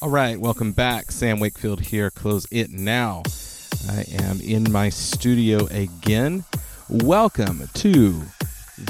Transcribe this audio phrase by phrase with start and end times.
[0.00, 1.10] All right, welcome back.
[1.10, 2.08] Sam Wakefield here.
[2.08, 3.24] Close it now.
[3.90, 6.44] I am in my studio again.
[6.88, 8.22] Welcome to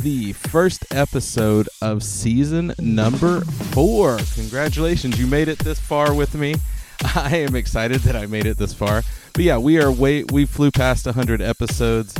[0.02, 4.18] the first episode of season number four.
[4.34, 6.56] Congratulations, you made it this far with me.
[7.14, 9.02] I am excited that I made it this far.
[9.32, 12.14] But yeah, we are way we flew past 100 episodes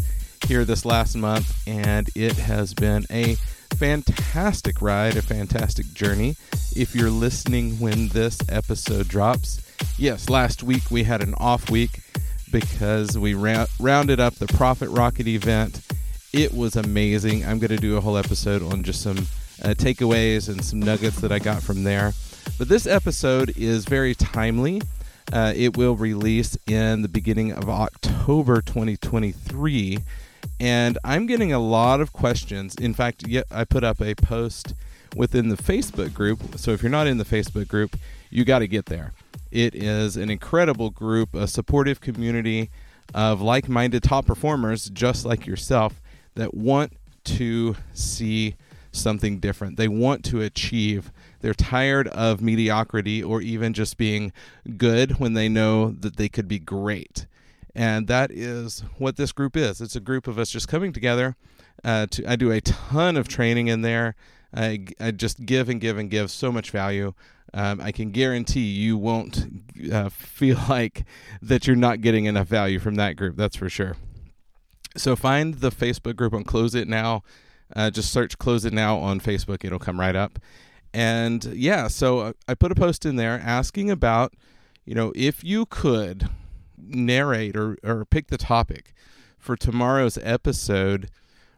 [0.46, 3.36] here this last month, and it has been a
[3.78, 6.34] fantastic ride, a fantastic journey.
[6.74, 9.60] If you're listening when this episode drops,
[9.96, 12.00] yes, last week we had an off week
[12.50, 15.80] because we ra- rounded up the Profit Rocket event.
[16.32, 17.46] It was amazing.
[17.46, 19.18] I'm going to do a whole episode on just some
[19.62, 22.14] uh, takeaways and some nuggets that I got from there.
[22.58, 24.82] But this episode is very timely.
[25.32, 29.98] Uh, it will release in the beginning of October 2023
[30.60, 32.74] and I'm getting a lot of questions.
[32.74, 34.74] In fact, I put up a post
[35.16, 36.58] within the Facebook group.
[36.58, 37.96] So if you're not in the Facebook group,
[38.30, 39.12] you got to get there.
[39.50, 42.70] It is an incredible group, a supportive community
[43.14, 46.00] of like minded top performers, just like yourself,
[46.34, 46.92] that want
[47.24, 48.54] to see
[48.92, 49.76] something different.
[49.76, 51.10] They want to achieve.
[51.40, 54.32] They're tired of mediocrity or even just being
[54.76, 57.26] good when they know that they could be great.
[57.78, 59.80] And that is what this group is.
[59.80, 61.36] It's a group of us just coming together.
[61.84, 64.16] Uh, to, I do a ton of training in there.
[64.52, 67.14] I, I just give and give and give so much value.
[67.54, 69.62] Um, I can guarantee you won't
[69.92, 71.04] uh, feel like
[71.40, 73.36] that you're not getting enough value from that group.
[73.36, 73.94] That's for sure.
[74.96, 77.22] So find the Facebook group on Close It Now.
[77.76, 79.64] Uh, just search Close It Now on Facebook.
[79.64, 80.40] It'll come right up.
[80.92, 84.34] And yeah, so uh, I put a post in there asking about,
[84.84, 86.28] you know, if you could
[86.80, 88.94] narrate or, or pick the topic
[89.38, 91.10] for tomorrow's episode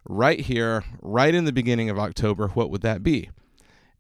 [0.09, 3.31] right here, right in the beginning of October, what would that be?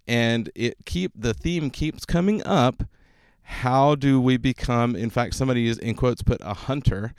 [0.06, 2.84] And it keep the theme keeps coming up.
[3.42, 4.94] How do we become?
[4.94, 7.14] In fact, somebody is in quotes put a hunter.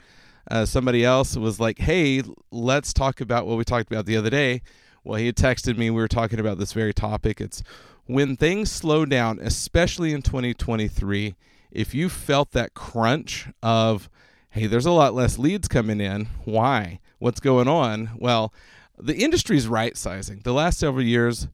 [0.50, 4.30] Uh, somebody else was like, "Hey, let's talk about what we talked about the other
[4.30, 4.62] day."
[5.04, 5.90] Well, he had texted me.
[5.90, 7.40] We were talking about this very topic.
[7.40, 7.62] It's
[8.06, 11.34] when things slow down, especially in 2023
[11.72, 14.08] if you felt that crunch of,
[14.50, 17.00] hey, there's a lot less leads coming in, why?
[17.18, 18.10] What's going on?
[18.16, 18.52] Well,
[18.98, 20.40] the industry's right sizing.
[20.44, 21.48] The last several years,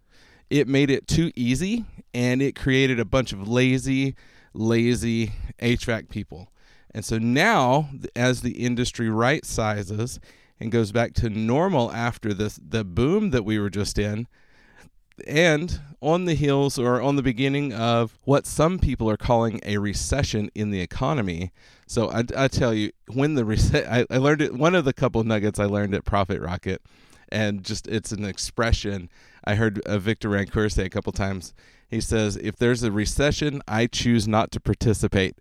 [0.51, 4.17] it made it too easy and it created a bunch of lazy,
[4.53, 6.51] lazy HVAC people.
[6.91, 10.19] And so now, as the industry right sizes
[10.59, 14.27] and goes back to normal after this, the boom that we were just in,
[15.27, 19.79] and on the heels or on the beginning of what some people are calling a
[19.79, 21.53] recession in the economy.
[21.87, 24.55] So I, I tell you, when the reset, I, I learned it.
[24.55, 26.83] One of the couple nuggets I learned at Profit Rocket,
[27.31, 29.11] and just it's an expression
[29.45, 31.55] I heard uh, Victor Rancour say a couple times.
[31.89, 35.37] He says, "If there's a recession, I choose not to participate."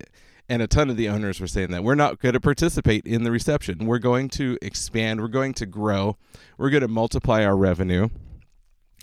[0.49, 3.23] And a ton of the owners were saying that we're not going to participate in
[3.23, 3.85] the recession.
[3.85, 5.19] We're going to expand.
[5.19, 6.15] We're going to grow.
[6.57, 8.07] We're going to multiply our revenue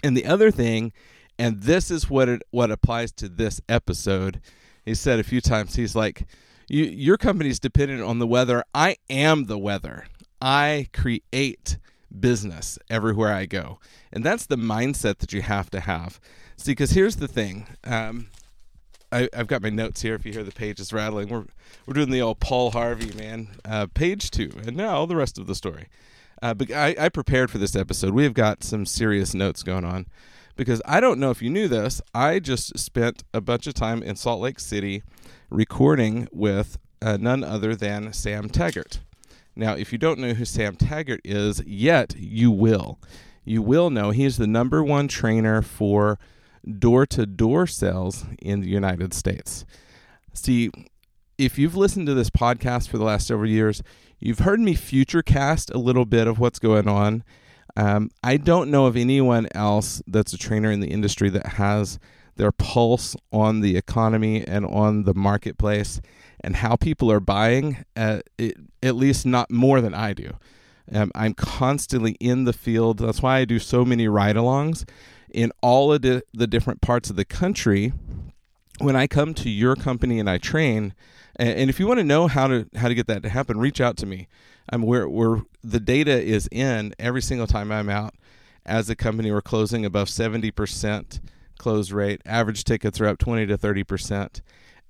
[0.04, 0.92] and the other thing,
[1.38, 4.40] and this is what it what applies to this episode.
[4.84, 6.26] He said a few times, he's like,
[6.68, 8.64] you, your company's dependent on the weather.
[8.74, 10.06] I am the weather.
[10.40, 11.78] I create
[12.20, 13.80] business everywhere I go.
[14.12, 16.20] And that's the mindset that you have to have.
[16.56, 17.66] See, because here's the thing.
[17.82, 18.28] Um,
[19.10, 20.14] I, have got my notes here.
[20.14, 21.46] If you hear the pages rattling, we're
[21.86, 23.48] we're doing the old Paul Harvey man.
[23.64, 25.86] Uh, page two, and now the rest of the story.
[26.44, 28.12] Uh, but I, I prepared for this episode.
[28.12, 30.06] We have got some serious notes going on
[30.56, 32.02] because I don't know if you knew this.
[32.14, 35.02] I just spent a bunch of time in Salt Lake City
[35.48, 39.00] recording with uh, none other than Sam Taggart.
[39.56, 43.00] Now, if you don't know who Sam Taggart is yet, you will.
[43.46, 46.18] You will know he is the number one trainer for
[46.78, 49.64] door to door sales in the United States.
[50.34, 50.70] See,
[51.38, 53.82] if you've listened to this podcast for the last several years,
[54.18, 57.24] You've heard me future cast a little bit of what's going on.
[57.76, 61.98] Um, I don't know of anyone else that's a trainer in the industry that has
[62.36, 66.00] their pulse on the economy and on the marketplace
[66.42, 70.36] and how people are buying, uh, it, at least not more than I do.
[70.92, 72.98] Um, I'm constantly in the field.
[72.98, 74.88] That's why I do so many ride alongs
[75.30, 77.92] in all of the, the different parts of the country.
[78.78, 80.94] When I come to your company and I train,
[81.36, 83.80] and, if you want to know how to how to get that to happen, reach
[83.80, 84.28] out to me.
[84.68, 88.14] I'm where where the data is in every single time I'm out.
[88.64, 91.20] As a company, we're closing above seventy percent
[91.58, 92.22] close rate.
[92.24, 94.42] Average tickets are up twenty to thirty percent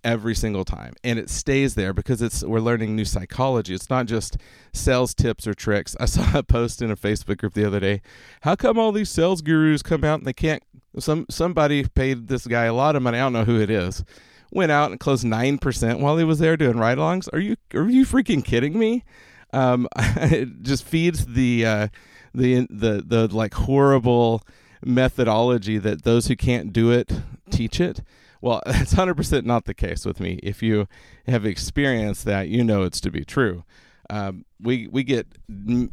[0.05, 4.05] every single time and it stays there because it's we're learning new psychology it's not
[4.05, 4.37] just
[4.71, 8.03] sales tips or tricks i saw a post in a facebook group the other day
[8.43, 10.63] how come all these sales gurus come out and they can't
[10.99, 14.05] some somebody paid this guy a lot of money i don't know who it is
[14.50, 18.05] went out and closed 9% while he was there doing ride-alongs are you are you
[18.05, 19.05] freaking kidding me
[19.52, 21.88] um, it just feeds the uh,
[22.35, 24.43] the the the like horrible
[24.85, 27.12] methodology that those who can't do it
[27.50, 28.02] teach it
[28.44, 30.38] well, that's 100% not the case with me.
[30.43, 30.87] If you
[31.26, 33.64] have experienced that, you know it's to be true.
[34.11, 35.26] Um, we we get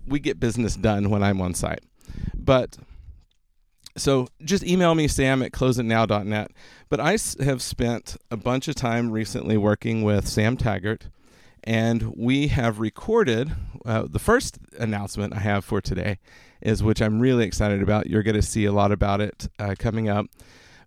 [0.06, 1.80] we get business done when I'm on site.
[2.36, 2.77] But
[3.98, 6.52] so just email me sam at closeitnow.net.
[6.90, 11.10] But I have spent a bunch of time recently working with Sam Taggart,
[11.64, 13.54] and we have recorded
[13.86, 16.20] uh, the first announcement I have for today
[16.62, 18.08] is which I'm really excited about.
[18.08, 20.28] You're going to see a lot about it uh, coming up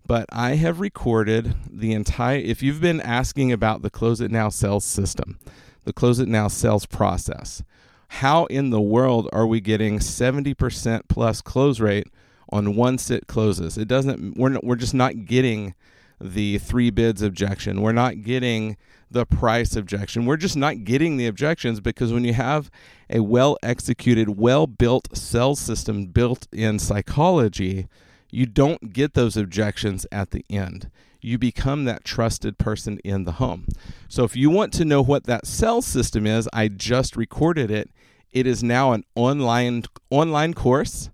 [0.07, 2.37] but I have recorded the entire.
[2.37, 5.39] If you've been asking about the Close It Now sales system,
[5.83, 7.63] the Close It Now sales process,
[8.09, 12.07] how in the world are we getting 70% plus close rate
[12.49, 13.77] on one sit closes?
[13.77, 15.73] It doesn't, we're, not, we're just not getting
[16.19, 17.81] the three bids objection.
[17.81, 18.77] We're not getting
[19.11, 20.25] the price objection.
[20.25, 22.71] We're just not getting the objections because when you have
[23.09, 27.87] a well executed, well built sales system built in psychology,
[28.31, 30.89] you don't get those objections at the end.
[31.21, 33.67] You become that trusted person in the home.
[34.07, 37.89] So if you want to know what that cell system is, I just recorded it.
[38.31, 41.09] It is now an online online course.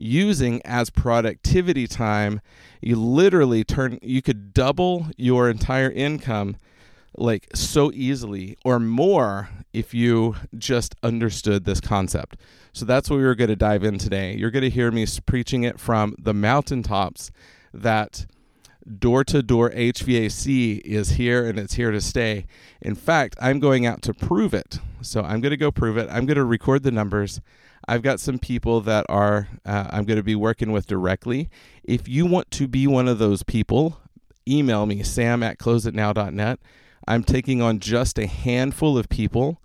[0.00, 2.40] using as productivity time.
[2.80, 6.56] You literally turn, you could double your entire income
[7.16, 12.36] like so easily or more if you just understood this concept.
[12.72, 14.34] So that's what we are going to dive in today.
[14.34, 17.30] You're going to hear me preaching it from the mountaintops
[17.74, 18.26] that
[18.98, 22.46] door to door HVAC is here and it's here to stay.
[22.80, 24.78] In fact, I'm going out to prove it.
[25.02, 26.08] So I'm going to go prove it.
[26.10, 27.40] I'm going to record the numbers.
[27.88, 31.48] I've got some people that are uh, I'm going to be working with directly.
[31.82, 33.98] If you want to be one of those people,
[34.48, 36.60] email me sam at closeitnow.net.
[37.08, 39.60] I'm taking on just a handful of people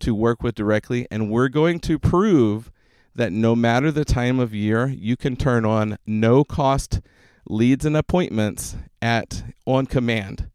[0.00, 2.70] to work with directly, and we're going to prove
[3.14, 7.00] that no matter the time of year, you can turn on no cost
[7.48, 10.48] leads and appointments at on command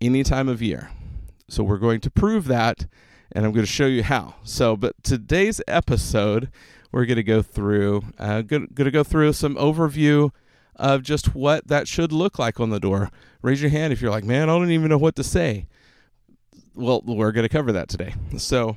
[0.00, 0.90] any time of year.
[1.48, 2.86] So we're going to prove that
[3.32, 4.36] and I'm going to show you how.
[4.42, 6.50] So, but today's episode,
[6.92, 10.30] we're going to go through, uh, going to go through some overview
[10.76, 13.10] of just what that should look like on the door.
[13.42, 15.66] Raise your hand if you're like, man, I don't even know what to say.
[16.74, 18.14] Well, we're going to cover that today.
[18.36, 18.76] So,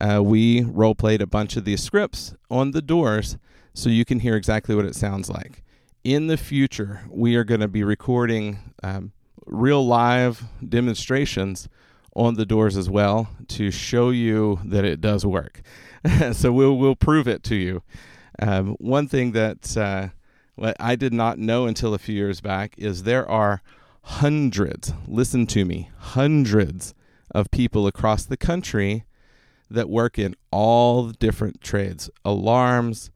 [0.00, 3.38] uh, we role played a bunch of these scripts on the doors
[3.72, 5.62] so you can hear exactly what it sounds like.
[6.04, 9.12] In the future, we are going to be recording um,
[9.46, 11.68] real live demonstrations
[12.14, 15.62] on the doors as well to show you that it does work.
[16.32, 17.82] so we'll we'll prove it to you.
[18.38, 20.08] Um, one thing that uh,
[20.78, 23.62] I did not know until a few years back is there are
[24.02, 24.92] hundreds.
[25.06, 26.94] Listen to me, hundreds
[27.30, 29.04] of people across the country
[29.68, 33.10] that work in all the different trades: alarms,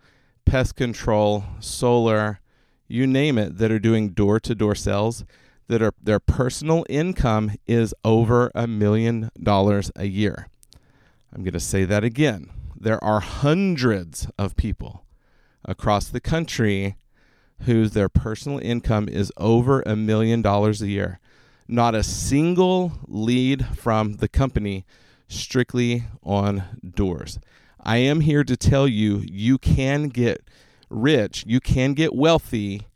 [0.44, 2.40] pest control, solar,
[2.88, 5.24] you name it, that are doing door-to-door sales.
[5.68, 10.48] That are their personal income is over a million dollars a year.
[11.32, 15.04] I'm going to say that again there are hundreds of people
[15.64, 16.96] across the country
[17.64, 21.20] whose their personal income is over a million dollars a year.
[21.68, 24.86] Not a single lead from the company
[25.28, 27.38] strictly on doors.
[27.78, 30.42] I am here to tell you you can get
[30.88, 32.88] rich, you can get wealthy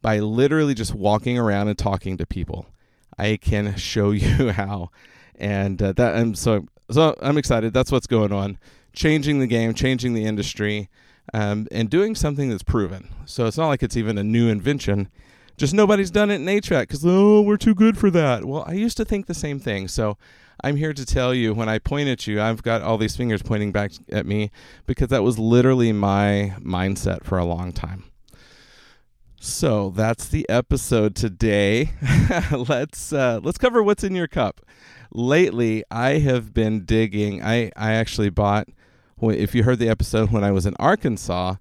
[0.00, 2.66] by literally just walking around and talking to people.
[3.18, 4.90] I can show you how.
[5.34, 7.74] And uh, that I'm so so I'm excited.
[7.74, 8.58] That's what's going on
[8.98, 10.90] changing the game, changing the industry,
[11.32, 13.08] um, and doing something that's proven.
[13.26, 15.08] So it's not like it's even a new invention.
[15.56, 18.44] Just nobody's done it in HVAC because, oh, we're too good for that.
[18.44, 19.86] Well, I used to think the same thing.
[19.86, 20.18] So
[20.64, 23.40] I'm here to tell you when I point at you, I've got all these fingers
[23.40, 24.50] pointing back at me
[24.86, 28.04] because that was literally my mindset for a long time.
[29.40, 31.92] So that's the episode today.
[32.50, 34.60] let's uh, let's cover what's in your cup.
[35.12, 37.40] Lately, I have been digging.
[37.44, 38.66] I I actually bought
[39.20, 41.56] if you heard the episode when I was in Arkansas,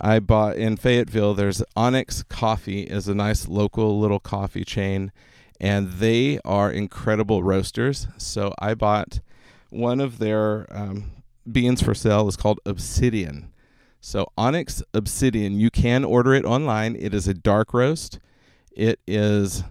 [0.00, 1.34] I bought in Fayetteville.
[1.34, 5.12] There's Onyx Coffee is a nice local little coffee chain,
[5.60, 8.08] and they are incredible roasters.
[8.16, 9.20] So I bought
[9.70, 11.10] one of their um,
[11.50, 13.50] beans for sale is called Obsidian.
[14.00, 16.96] So Onyx Obsidian, you can order it online.
[16.96, 18.18] It is a dark roast.
[18.72, 19.64] It is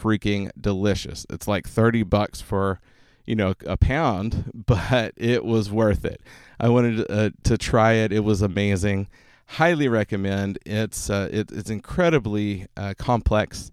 [0.00, 1.26] freaking delicious.
[1.30, 2.80] It's like 30 bucks for
[3.26, 6.20] you know a pound, but it was worth it.
[6.58, 8.12] I wanted to, uh, to try it.
[8.12, 9.08] It was amazing.
[9.46, 10.58] Highly recommend.
[10.66, 13.70] It's uh, it, it's incredibly uh, complex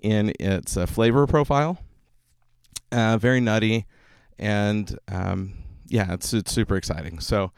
[0.00, 1.78] in its uh, flavor profile.
[2.92, 3.86] Uh, very nutty,
[4.38, 5.54] and um,
[5.86, 7.18] yeah, it's it's super exciting.
[7.18, 7.50] So,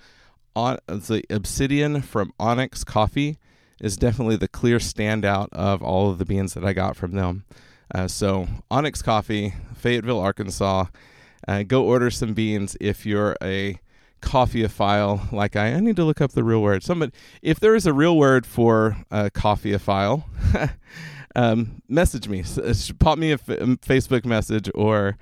[0.57, 3.39] on the Obsidian from Onyx Coffee
[3.81, 7.45] is definitely the clear standout of all of the beans that I got from them.
[7.95, 10.87] Uh, so Onyx Coffee, Fayetteville, Arkansas.
[11.47, 13.79] Uh, go order some beans if you're a
[14.23, 15.75] coffeeophile like I.
[15.75, 16.83] I need to look up the real word.
[16.83, 20.25] Somebody, if there is a real word for a coffeeophile,
[21.37, 22.43] um, message me.
[22.43, 25.17] Uh, pop me a f- um, Facebook message or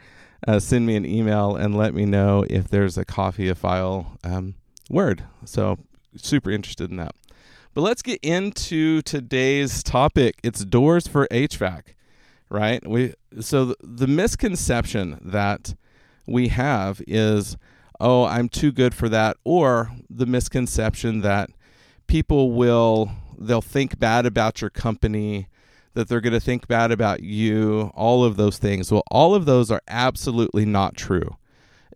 [0.47, 4.55] uh, send me an email and let me know if there's a coffeeophile um,
[4.91, 5.25] word.
[5.45, 5.79] So
[6.17, 7.15] super interested in that.
[7.75, 10.37] But let's get into today's topic.
[10.43, 11.83] It's doors for HVAC,
[12.49, 12.87] right?
[12.89, 15.75] We so the, the misconception that
[16.27, 17.57] we have is,
[18.01, 21.51] oh, I'm too good for that, or the misconception that
[22.07, 25.49] people will they'll think bad about your company,
[25.95, 28.91] that they're going to think bad about you, all of those things.
[28.91, 31.37] Well, all of those are absolutely not true.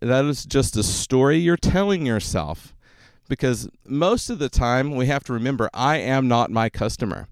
[0.01, 2.73] That is just a story you're telling yourself
[3.29, 7.27] because most of the time we have to remember I am not my customer.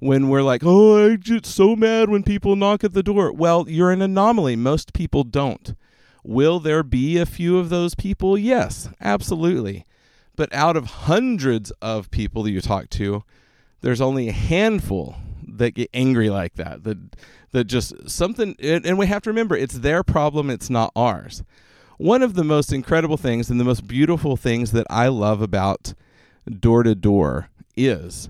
[0.00, 3.32] When we're like, oh, I get so mad when people knock at the door.
[3.32, 4.54] Well, you're an anomaly.
[4.54, 5.74] Most people don't.
[6.28, 8.36] Will there be a few of those people?
[8.36, 9.86] Yes, absolutely.
[10.36, 13.24] But out of hundreds of people that you talk to,
[13.80, 16.84] there's only a handful that get angry like that.
[16.84, 16.98] That
[17.52, 21.42] that just something and we have to remember it's their problem, it's not ours.
[21.96, 25.94] One of the most incredible things and the most beautiful things that I love about
[26.60, 28.28] door to door is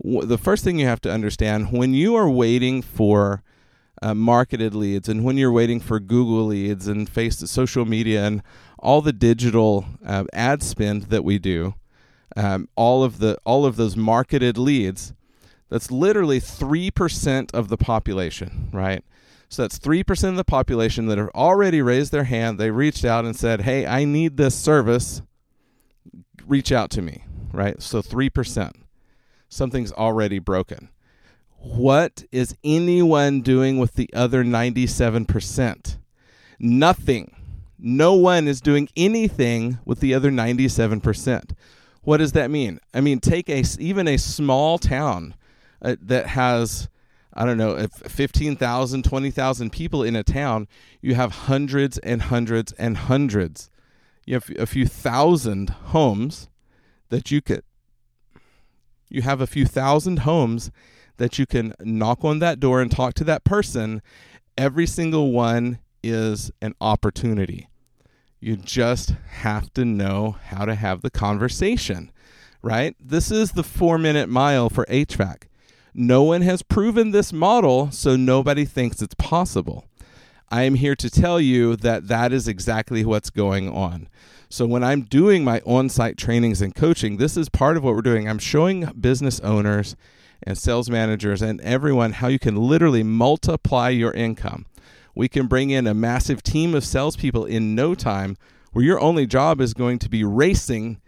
[0.00, 3.42] the first thing you have to understand when you are waiting for
[4.02, 8.42] uh, marketed leads and when you're waiting for Google leads and face social media and
[8.78, 11.74] all the digital uh, ad spend that we do,
[12.36, 15.12] um, all of the all of those marketed leads,
[15.68, 19.04] that's literally three percent of the population, right?
[19.48, 22.58] So that's three percent of the population that have already raised their hand.
[22.58, 25.22] They reached out and said, "Hey, I need this service.
[26.46, 27.80] Reach out to me." Right?
[27.82, 28.76] So three percent.
[29.48, 30.88] Something's already broken.
[31.60, 35.98] What is anyone doing with the other 97%?
[36.58, 37.36] Nothing.
[37.78, 41.52] No one is doing anything with the other 97%.
[42.02, 42.80] What does that mean?
[42.94, 45.34] I mean, take a even a small town
[45.82, 46.88] uh, that has
[47.32, 50.66] I don't know, if 15,000, 20,000 people in a town,
[51.00, 53.70] you have hundreds and hundreds and hundreds.
[54.26, 56.48] You have a few thousand homes
[57.10, 57.62] that you could
[59.10, 60.70] you have a few thousand homes
[61.20, 64.00] that you can knock on that door and talk to that person.
[64.56, 67.68] Every single one is an opportunity.
[68.40, 72.10] You just have to know how to have the conversation,
[72.62, 72.96] right?
[72.98, 75.42] This is the four minute mile for HVAC.
[75.92, 79.84] No one has proven this model, so nobody thinks it's possible.
[80.48, 84.08] I am here to tell you that that is exactly what's going on.
[84.48, 87.94] So, when I'm doing my on site trainings and coaching, this is part of what
[87.94, 88.26] we're doing.
[88.26, 89.96] I'm showing business owners
[90.42, 94.66] and sales managers and everyone how you can literally multiply your income.
[95.14, 98.36] We can bring in a massive team of salespeople in no time
[98.72, 101.00] where your only job is going to be racing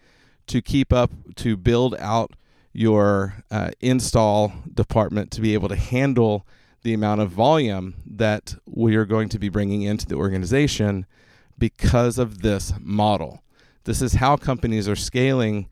[0.49, 2.33] to keep up, to build out
[2.73, 6.47] your uh, install department to be able to handle
[6.83, 11.07] the amount of volume that we are going to be bringing into the organization
[11.59, 13.43] because of this model.
[13.85, 15.69] This is how companies are scaling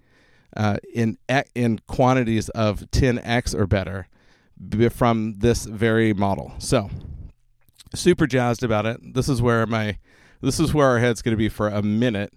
[0.57, 1.19] uh, in
[1.55, 4.09] in quantities of 10x or better
[4.91, 6.53] from this very model.
[6.59, 6.91] So,
[7.95, 9.15] super jazzed about it.
[9.15, 9.99] This is where my
[10.41, 12.33] this is where our head's going to be for a minute.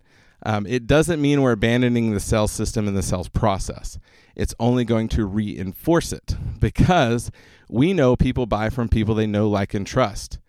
[0.45, 3.97] Um, it doesn't mean we're abandoning the sales system and the sales process.
[4.35, 7.31] It's only going to reinforce it because
[7.69, 10.39] we know people buy from people they know, like, and trust,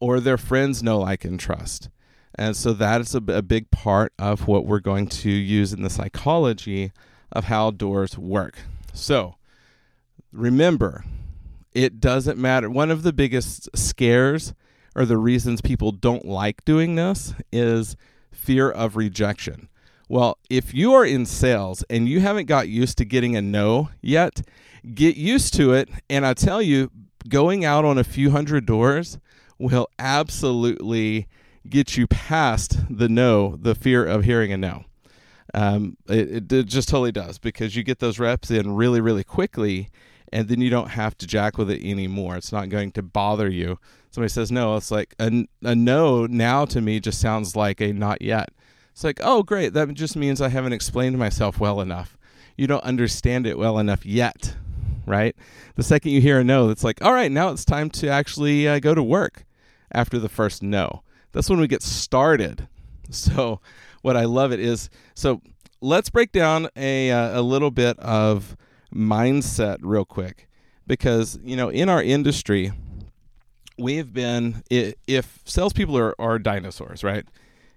[0.00, 1.90] or their friends know, like, and trust.
[2.36, 5.82] And so that is a, a big part of what we're going to use in
[5.82, 6.90] the psychology
[7.34, 8.58] of how doors work.
[8.92, 9.34] So
[10.32, 11.04] remember,
[11.72, 12.70] it doesn't matter.
[12.70, 14.54] One of the biggest scares
[14.94, 17.96] or the reasons people don't like doing this is
[18.30, 19.68] fear of rejection.
[20.08, 23.88] Well, if you are in sales and you haven't got used to getting a no
[24.00, 24.42] yet,
[24.94, 25.88] get used to it.
[26.08, 26.90] And I tell you,
[27.28, 29.18] going out on a few hundred doors
[29.58, 31.26] will absolutely
[31.68, 34.84] get you past the no, the fear of hearing a no.
[35.54, 39.88] Um, it, it just totally does because you get those reps in really, really quickly,
[40.32, 42.36] and then you don't have to jack with it anymore.
[42.36, 43.78] It's not going to bother you.
[44.10, 47.92] Somebody says no, it's like a, a no now to me just sounds like a
[47.92, 48.50] not yet.
[48.90, 49.72] It's like, oh, great.
[49.72, 52.16] That just means I haven't explained myself well enough.
[52.56, 54.56] You don't understand it well enough yet,
[55.06, 55.34] right?
[55.74, 58.68] The second you hear a no, it's like, all right, now it's time to actually
[58.68, 59.44] uh, go to work
[59.90, 61.02] after the first no.
[61.32, 62.68] That's when we get started.
[63.10, 63.60] So,
[64.04, 65.40] what I love it is so
[65.80, 68.54] let's break down a uh, a little bit of
[68.94, 70.46] mindset real quick
[70.86, 72.70] because you know in our industry
[73.78, 77.24] we've been if salespeople are, are dinosaurs, right?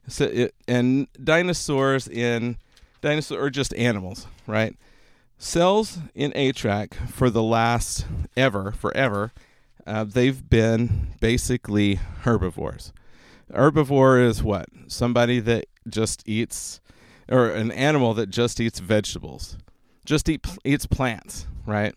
[0.09, 2.57] So it, and dinosaurs in
[3.01, 4.75] dinosaur are just animals, right?
[5.37, 9.31] Cells in HVAC for the last ever, forever,
[9.85, 12.91] uh, they've been basically herbivores
[13.53, 14.67] herbivore is what?
[14.87, 16.81] Somebody that just eats,
[17.29, 19.57] or an animal that just eats vegetables,
[20.05, 21.93] just eat eats plants, right?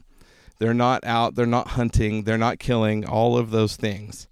[0.58, 4.28] They're not out, they're not hunting, they're not killing, all of those things.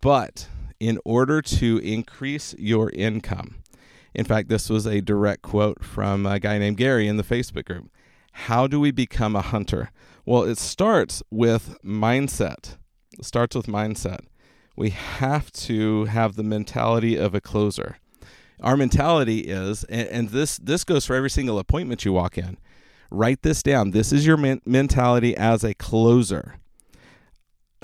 [0.00, 3.56] But in order to increase your income,
[4.14, 7.64] in fact, this was a direct quote from a guy named Gary in the Facebook
[7.64, 7.90] group.
[8.32, 9.90] How do we become a hunter?
[10.26, 12.76] Well, it starts with mindset.
[13.18, 14.20] It starts with mindset
[14.80, 17.98] we have to have the mentality of a closer.
[18.62, 22.58] Our mentality is, and, and this this goes for every single appointment you walk in.
[23.10, 23.90] Write this down.
[23.90, 26.56] This is your men- mentality as a closer,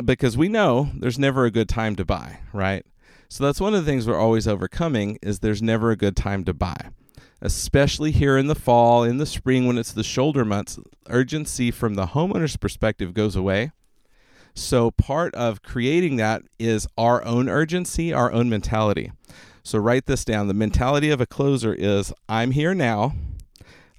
[0.04, 2.84] because we know there's never a good time to buy, right?
[3.28, 6.44] So that's one of the things we're always overcoming is there's never a good time
[6.44, 6.76] to buy.
[7.42, 11.94] Especially here in the fall, in the spring when it's the shoulder months, urgency from
[11.94, 13.72] the homeowner's perspective goes away
[14.58, 19.12] so, part of creating that is our own urgency, our own mentality.
[19.66, 20.46] So, write this down.
[20.46, 23.14] The mentality of a closer is I'm here now.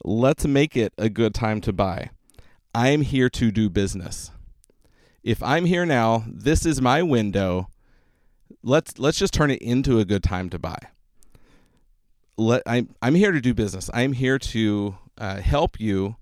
[0.02, 2.12] Let's make it a good time to buy.
[2.74, 4.32] I'm here to do business.
[5.24, 7.68] if I'm here now, this is my window.
[8.64, 10.78] Let's let's just turn it into a good time to buy.
[12.38, 13.90] Let I'm I'm here to do business.
[13.94, 16.16] I'm here to uh, help you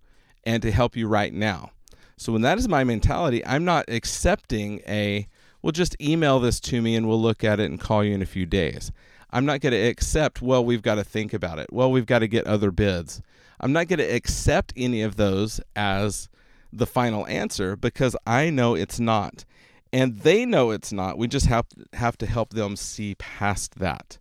[0.43, 1.69] and to help you right now.
[2.17, 5.27] So when that is my mentality, I'm not accepting a
[5.61, 8.23] well just email this to me and we'll look at it and call you in
[8.23, 8.91] a few days.
[9.31, 11.71] I'm not going to accept well we've got to think about it.
[11.71, 13.21] Well, we've got to get other bids.
[13.59, 16.29] I'm not going to accept any of those as
[16.71, 19.45] the final answer because I know it's not.
[19.93, 21.17] And they know it's not.
[21.17, 24.17] We just have have to help them see past that.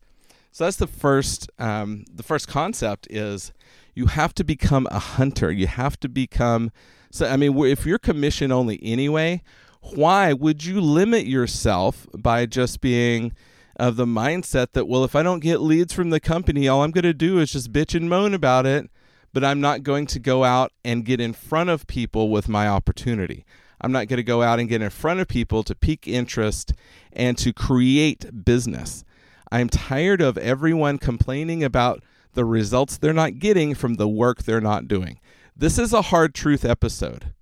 [0.53, 3.53] So that's the first um, the first concept is
[3.95, 5.51] you have to become a hunter.
[5.51, 6.71] You have to become
[7.11, 9.43] so I mean if you're commission only anyway,
[9.81, 13.33] why would you limit yourself by just being
[13.77, 16.91] of the mindset that well if I don't get leads from the company all I'm
[16.91, 18.89] going to do is just bitch and moan about it
[19.35, 22.69] but I'm not going to go out and get in front of people with my
[22.69, 23.45] opportunity.
[23.81, 26.73] I'm not going to go out and get in front of people to pique interest
[27.13, 29.05] and to create business.
[29.51, 32.03] I'm tired of everyone complaining about
[32.35, 35.19] the results they're not getting from the work they're not doing.
[35.57, 37.33] This is a hard truth episode.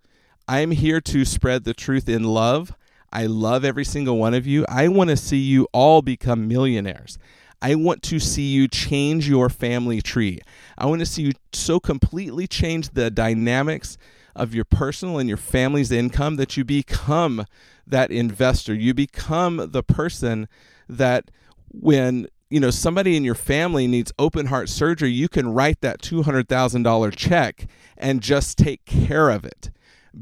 [0.49, 2.73] I'm here to spread the truth in love.
[3.13, 4.65] I love every single one of you.
[4.69, 7.19] I want to see you all become millionaires.
[7.61, 10.41] I want to see you change your family tree.
[10.77, 13.99] I want to see you so completely change the dynamics
[14.35, 17.45] of your personal and your family's income that you become
[17.87, 18.75] that investor.
[18.75, 20.49] You become the person
[20.89, 21.31] that
[21.69, 26.03] when you know somebody in your family needs open heart surgery, you can write that
[26.03, 29.71] $200,000 check and just take care of it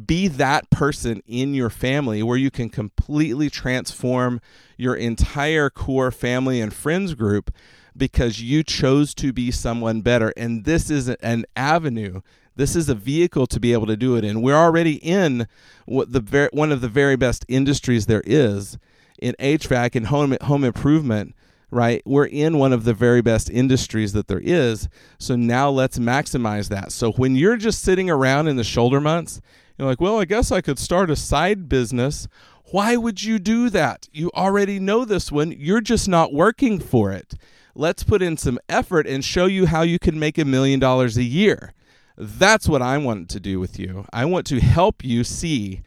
[0.06, 4.40] be that person in your family where you can completely transform
[4.76, 7.52] your entire core family and friends group
[7.96, 10.32] because you chose to be someone better.
[10.36, 12.20] And this is an avenue.
[12.56, 14.42] This is a vehicle to be able to do it in.
[14.42, 15.46] We're already in
[15.86, 18.78] what the ver- one of the very best industries there is
[19.18, 21.34] in HVAC and home home improvement
[21.70, 22.02] right?
[22.04, 24.88] We're in one of the very best industries that there is.
[25.18, 26.92] So now let's maximize that.
[26.92, 29.40] So when you're just sitting around in the shoulder months
[29.80, 32.28] you're like, well, I guess I could start a side business.
[32.70, 34.10] Why would you do that?
[34.12, 35.52] You already know this one.
[35.52, 37.32] You're just not working for it.
[37.74, 41.16] Let's put in some effort and show you how you can make a million dollars
[41.16, 41.72] a year.
[42.18, 44.04] That's what I want to do with you.
[44.12, 45.80] I want to help you see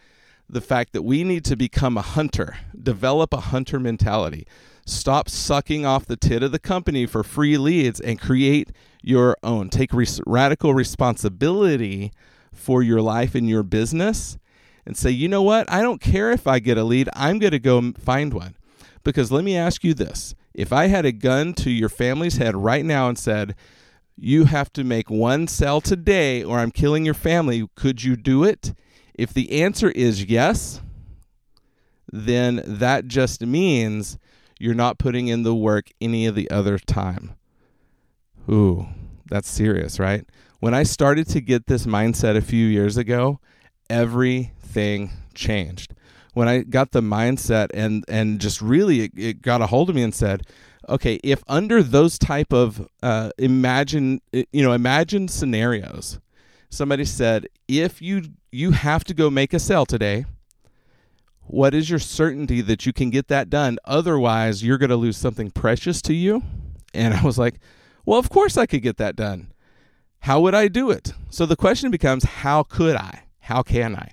[0.50, 4.48] the fact that we need to become a hunter, develop a hunter mentality.
[4.88, 8.72] Stop sucking off the tit of the company for free leads and create
[9.04, 9.70] your own.
[9.70, 12.12] Take res- radical responsibility
[12.54, 14.38] for your life and your business
[14.86, 15.72] and say, you know what?
[15.72, 17.10] I don't care if I get a lead.
[17.14, 18.56] I'm going to go find one.
[19.04, 22.56] Because let me ask you this if I had a gun to your family's head
[22.56, 23.56] right now and said,
[24.16, 28.44] you have to make one sale today or I'm killing your family, could you do
[28.44, 28.74] it?
[29.16, 30.82] If the answer is yes,
[32.12, 34.18] then that just means
[34.60, 37.36] you're not putting in the work any of the other time.
[38.50, 38.88] Ooh,
[39.30, 40.26] that's serious, right?
[40.64, 43.42] When I started to get this mindset a few years ago,
[43.90, 45.94] everything changed.
[46.36, 49.96] When I got the mindset and and just really it, it got a hold of
[49.98, 50.44] me and said,
[50.88, 56.22] okay, if under those type of uh, imagine you know imagine scenarios,
[56.70, 60.24] somebody said if you you have to go make a sale today,
[61.42, 63.80] what is your certainty that you can get that done?
[63.84, 66.42] Otherwise, you're going to lose something precious to you.
[66.94, 67.60] And I was like,
[68.06, 69.53] well, of course I could get that done
[70.24, 71.12] how would I do it?
[71.30, 73.24] So the question becomes, how could I?
[73.40, 74.12] How can I?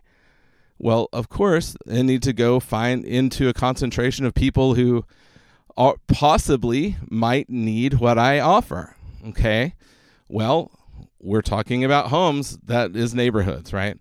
[0.76, 5.04] Well, of course, I need to go find into a concentration of people who
[5.76, 8.96] are possibly might need what I offer.
[9.28, 9.74] Okay.
[10.28, 10.72] Well,
[11.20, 12.58] we're talking about homes.
[12.64, 13.96] That is neighborhoods, right?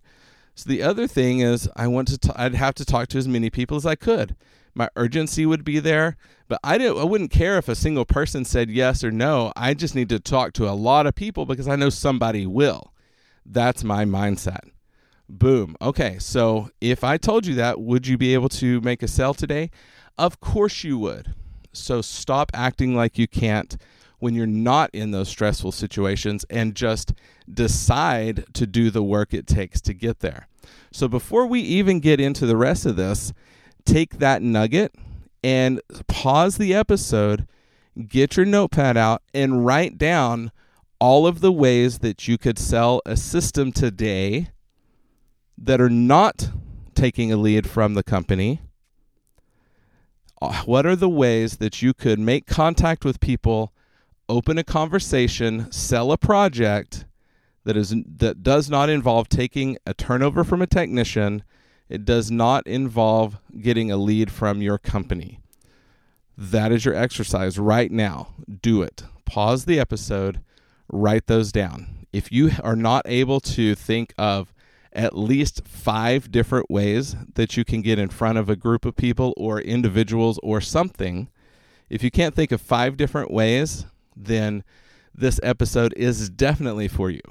[0.56, 2.34] So the other thing is, I want to.
[2.36, 4.36] I'd have to talk to as many people as I could
[4.80, 6.18] my urgency would be there.
[6.50, 9.54] But I didn't I wouldn't care if a single person said yes or no.
[9.56, 12.92] I just need to talk to a lot of people because I know somebody will.
[13.46, 14.72] That's my mindset.
[15.30, 15.78] Boom.
[15.80, 19.36] Okay, so if I told you that, would you be able to make a sale
[19.36, 19.70] today?
[20.18, 21.36] Of course you would.
[21.72, 23.78] So stop acting like you can't
[24.18, 27.14] when you're not in those stressful situations and just
[27.52, 30.48] decide to do the work it takes to get there.
[30.92, 33.34] So before we even get into the rest of this,
[33.86, 34.96] take that nugget
[35.44, 37.48] and pause the episode,
[38.08, 40.52] get your notepad out, and write down
[41.00, 44.50] all of the ways that you could sell a system today
[45.58, 46.50] that are not
[46.94, 48.62] taking a lead from the company.
[50.42, 53.74] Uh, what are the ways that you could make contact with people,
[54.28, 57.06] open a conversation, sell a project
[57.66, 61.44] that is that does not involve taking a turnover from a technician
[61.90, 65.40] It does not involve getting a lead from your company.
[66.38, 68.36] That is your exercise right now.
[68.62, 69.04] Do it.
[69.26, 70.42] Pause the episode,
[70.88, 72.08] write those down.
[72.14, 74.54] If you are not able to think of
[74.94, 78.96] at least five different ways that you can get in front of a group of
[78.96, 81.30] people or individuals or something,
[81.90, 84.64] if you can't think of five different ways, then
[85.14, 87.22] this episode is definitely for you.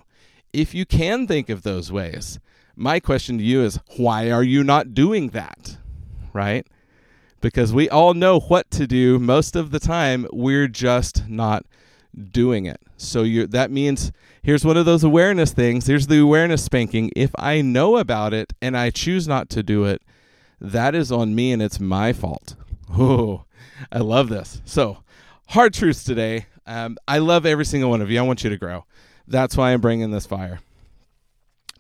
[0.53, 2.39] If you can think of those ways,
[2.79, 5.77] my question to you is why are you not doing that?
[6.33, 6.67] Right?
[7.41, 11.67] Because we all know what to do most of the time, we're just not
[12.33, 12.81] doing it.
[12.97, 14.13] So you that means
[14.43, 15.87] here's one of those awareness things.
[15.87, 17.11] Here's the awareness spanking.
[17.15, 20.03] If I know about it and I choose not to do it,
[20.61, 22.57] that is on me and it's my fault.
[22.91, 23.45] Oh,
[23.93, 24.63] I love this.
[24.65, 24.99] So,
[25.49, 26.47] hard truths today.
[26.67, 28.19] Um, I love every single one of you.
[28.19, 28.85] I want you to grow.
[29.27, 30.61] That's why I'm bringing this fire.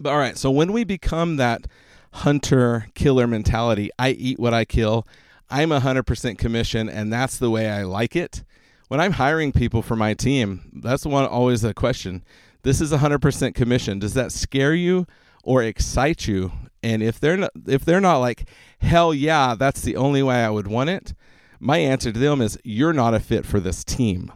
[0.00, 1.66] But all right, so when we become that
[2.12, 5.06] hunter killer mentality, I eat what I kill.
[5.50, 8.44] I'm 100% commission, and that's the way I like it
[8.88, 12.24] when I'm hiring people for my team, that's one always a question.
[12.62, 13.98] This is 100% commission.
[13.98, 15.06] Does that scare you
[15.44, 16.50] or excite you?
[16.82, 18.48] And if they're not, if they're not like,
[18.80, 21.14] hell yeah, that's the only way I would want it.
[21.60, 24.32] My answer to them is, you're not a fit for this team,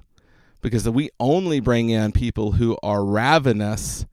[0.60, 4.06] because we only bring in people who are ravenous.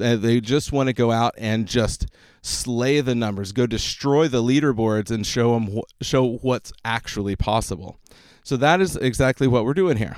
[0.00, 2.06] They just want to go out and just
[2.42, 7.98] slay the numbers, go destroy the leaderboards, and show them show what's actually possible.
[8.42, 10.16] So that is exactly what we're doing here.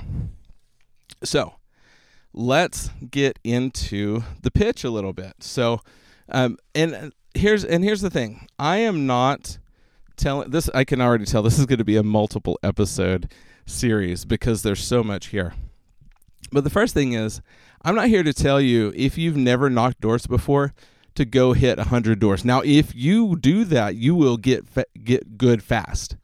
[1.23, 1.55] So
[2.33, 5.33] let's get into the pitch a little bit.
[5.41, 5.81] So,
[6.29, 9.57] um, and here's and here's the thing: I am not
[10.15, 10.69] telling this.
[10.73, 13.31] I can already tell this is going to be a multiple episode
[13.65, 15.53] series because there's so much here.
[16.53, 17.41] But the first thing is,
[17.81, 20.73] I'm not here to tell you if you've never knocked doors before
[21.15, 22.45] to go hit 100 doors.
[22.45, 26.15] Now, if you do that, you will get fa- get good fast.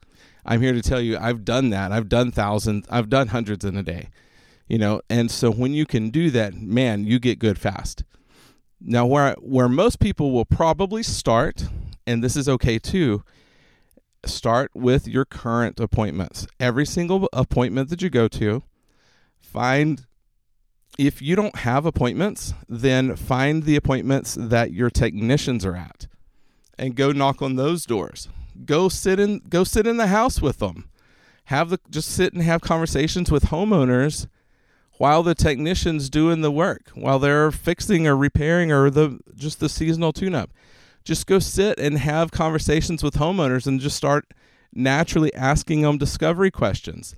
[0.44, 1.92] I'm here to tell you I've done that.
[1.92, 4.08] I've done thousands, I've done hundreds in a day.
[4.68, 8.04] You know, and so when you can do that, man, you get good fast.
[8.80, 11.66] Now where where most people will probably start,
[12.06, 13.24] and this is okay too,
[14.24, 16.46] start with your current appointments.
[16.60, 18.62] Every single appointment that you go to,
[19.40, 20.06] find
[21.06, 26.06] if you don't have appointments, then find the appointments that your technicians are at
[26.78, 28.28] and go knock on those doors
[28.64, 30.88] go sit in go sit in the house with them.
[31.44, 34.28] Have the just sit and have conversations with homeowners
[34.98, 39.68] while the technicians doing the work, while they're fixing or repairing or the just the
[39.68, 40.50] seasonal tune up.
[41.02, 44.32] Just go sit and have conversations with homeowners and just start
[44.72, 47.16] naturally asking them discovery questions.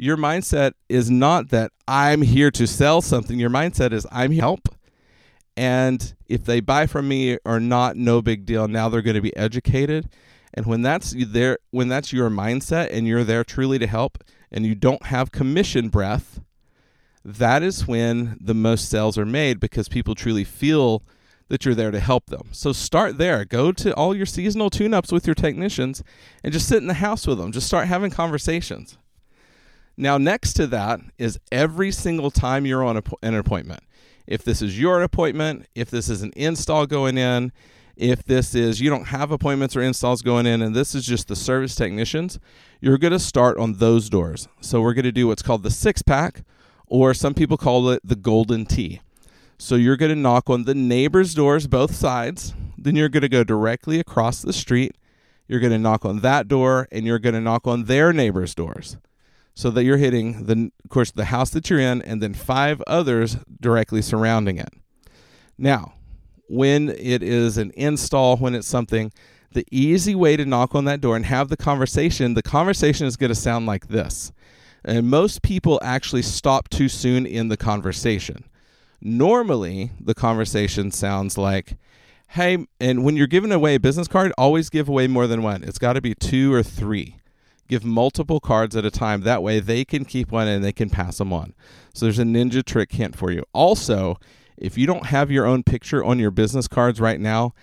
[0.00, 3.38] Your mindset is not that I'm here to sell something.
[3.38, 4.68] Your mindset is I'm help.
[5.56, 8.66] And if they buy from me or not, no big deal.
[8.66, 10.08] Now they're going to be educated
[10.52, 14.66] and when that's there when that's your mindset and you're there truly to help and
[14.66, 16.40] you don't have commission breath,
[17.24, 21.02] that is when the most sales are made because people truly feel
[21.48, 22.48] that you're there to help them.
[22.52, 23.44] So start there.
[23.44, 26.02] Go to all your seasonal tune-ups with your technicians
[26.44, 27.52] and just sit in the house with them.
[27.52, 28.98] Just start having conversations.
[30.00, 33.82] Now, next to that is every single time you're on a, an appointment.
[34.26, 37.52] If this is your appointment, if this is an install going in,
[37.96, 41.28] if this is you don't have appointments or installs going in and this is just
[41.28, 42.38] the service technicians,
[42.80, 44.48] you're going to start on those doors.
[44.62, 46.44] So we're going to do what's called the six pack,
[46.86, 49.02] or some people call it the golden tee.
[49.58, 52.54] So you're going to knock on the neighbors' doors, both sides.
[52.78, 54.96] Then you're going to go directly across the street.
[55.46, 58.54] You're going to knock on that door, and you're going to knock on their neighbors'
[58.54, 58.96] doors,
[59.60, 62.80] so that you're hitting the, of course, the house that you're in, and then five
[62.86, 64.72] others directly surrounding it.
[65.58, 65.92] Now,
[66.48, 69.12] when it is an install, when it's something,
[69.52, 73.18] the easy way to knock on that door and have the conversation, the conversation is
[73.18, 74.32] going to sound like this.
[74.82, 78.44] And most people actually stop too soon in the conversation.
[79.02, 81.76] Normally, the conversation sounds like,
[82.28, 85.64] hey, and when you're giving away a business card, always give away more than one.
[85.64, 87.19] It's got to be two or three.
[87.70, 89.20] Give multiple cards at a time.
[89.20, 91.54] That way they can keep one and they can pass them on.
[91.94, 93.44] So there's a ninja trick hint for you.
[93.52, 94.18] Also,
[94.56, 97.54] if you don't have your own picture on your business cards right now,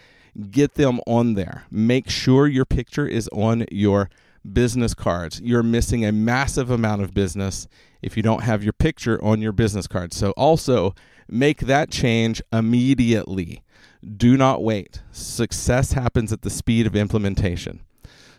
[0.50, 1.66] get them on there.
[1.70, 4.10] Make sure your picture is on your
[4.50, 5.42] business cards.
[5.42, 7.68] You're missing a massive amount of business
[8.02, 10.14] if you don't have your picture on your business card.
[10.14, 10.96] So, also
[11.28, 13.62] make that change immediately.
[14.16, 15.02] Do not wait.
[15.12, 17.82] Success happens at the speed of implementation.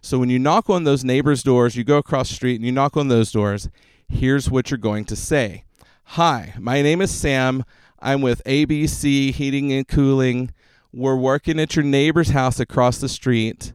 [0.00, 2.72] So, when you knock on those neighbors' doors, you go across the street and you
[2.72, 3.68] knock on those doors,
[4.08, 5.64] here's what you're going to say
[6.12, 7.64] Hi, my name is Sam.
[8.00, 10.52] I'm with ABC Heating and Cooling.
[10.92, 13.74] We're working at your neighbor's house across the street.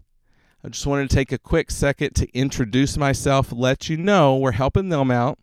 [0.64, 4.54] I just wanted to take a quick second to introduce myself, let you know we're
[4.54, 5.38] helping them out.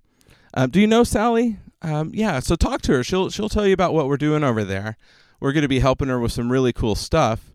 [0.55, 1.59] Um, do you know Sally?
[1.83, 3.05] Um, yeah, so talk to her.
[3.05, 4.97] She'll she'll tell you about what we're doing over there.
[5.39, 7.53] We're going to be helping her with some really cool stuff.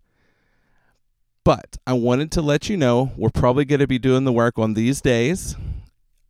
[1.45, 4.58] But I wanted to let you know we're probably going to be doing the work
[4.58, 5.55] on these days.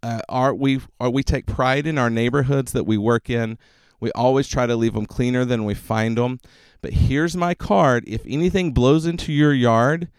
[0.04, 3.58] Uh, are we are we take pride in our neighborhoods that we work in.
[4.02, 6.42] We always try to leave them cleaner than we find them.
[6.82, 8.04] But here's my card.
[8.06, 10.10] If anything blows into your yard,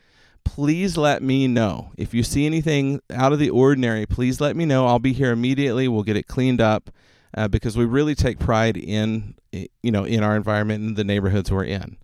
[0.45, 1.93] please let me know.
[1.99, 4.87] If you see anything out of the ordinary, please let me know.
[4.87, 5.89] I'll be here immediately.
[5.89, 6.91] We'll get it cleaned up
[7.37, 11.53] uh, because we really take pride in you know in our environment and the neighborhoods
[11.53, 11.99] we're in.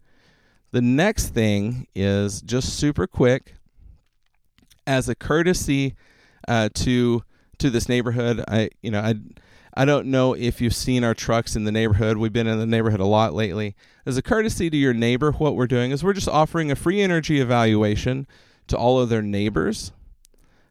[0.72, 3.54] The next thing is just super quick
[4.86, 5.94] as a courtesy
[6.48, 7.22] uh, to
[7.58, 8.42] to this neighborhood.
[8.48, 9.14] I you know I
[9.74, 12.16] I don't know if you've seen our trucks in the neighborhood.
[12.16, 13.76] We've been in the neighborhood a lot lately.
[14.06, 17.02] As a courtesy to your neighbor, what we're doing is we're just offering a free
[17.02, 18.26] energy evaluation
[18.68, 19.92] to all of their neighbors.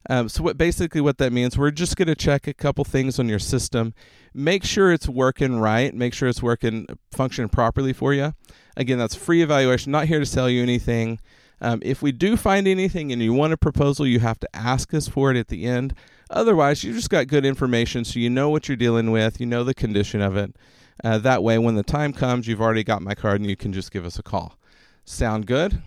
[0.10, 3.20] Um, so what basically what that means, we're just going to check a couple things
[3.20, 3.94] on your system,
[4.34, 8.34] make sure it's working right, make sure it's working functioning properly for you.
[8.76, 9.92] Again, that's free evaluation.
[9.92, 11.20] Not here to sell you anything.
[11.62, 14.94] Um, if we do find anything and you want a proposal, you have to ask
[14.94, 15.94] us for it at the end.
[16.32, 19.64] Otherwise, you've just got good information, so you know what you're dealing with, you know
[19.64, 20.56] the condition of it.
[21.04, 23.74] Uh, that way, when the time comes, you've already got my card and you can
[23.74, 24.58] just give us a call.
[25.06, 25.82] Sound good?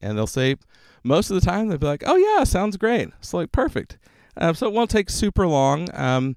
[0.00, 0.56] And they'll say,
[1.02, 3.08] most of the time, they'll be like, oh, yeah, sounds great.
[3.18, 3.98] It's like, perfect.
[4.36, 5.88] Uh, so it won't take super long.
[5.94, 6.36] Um,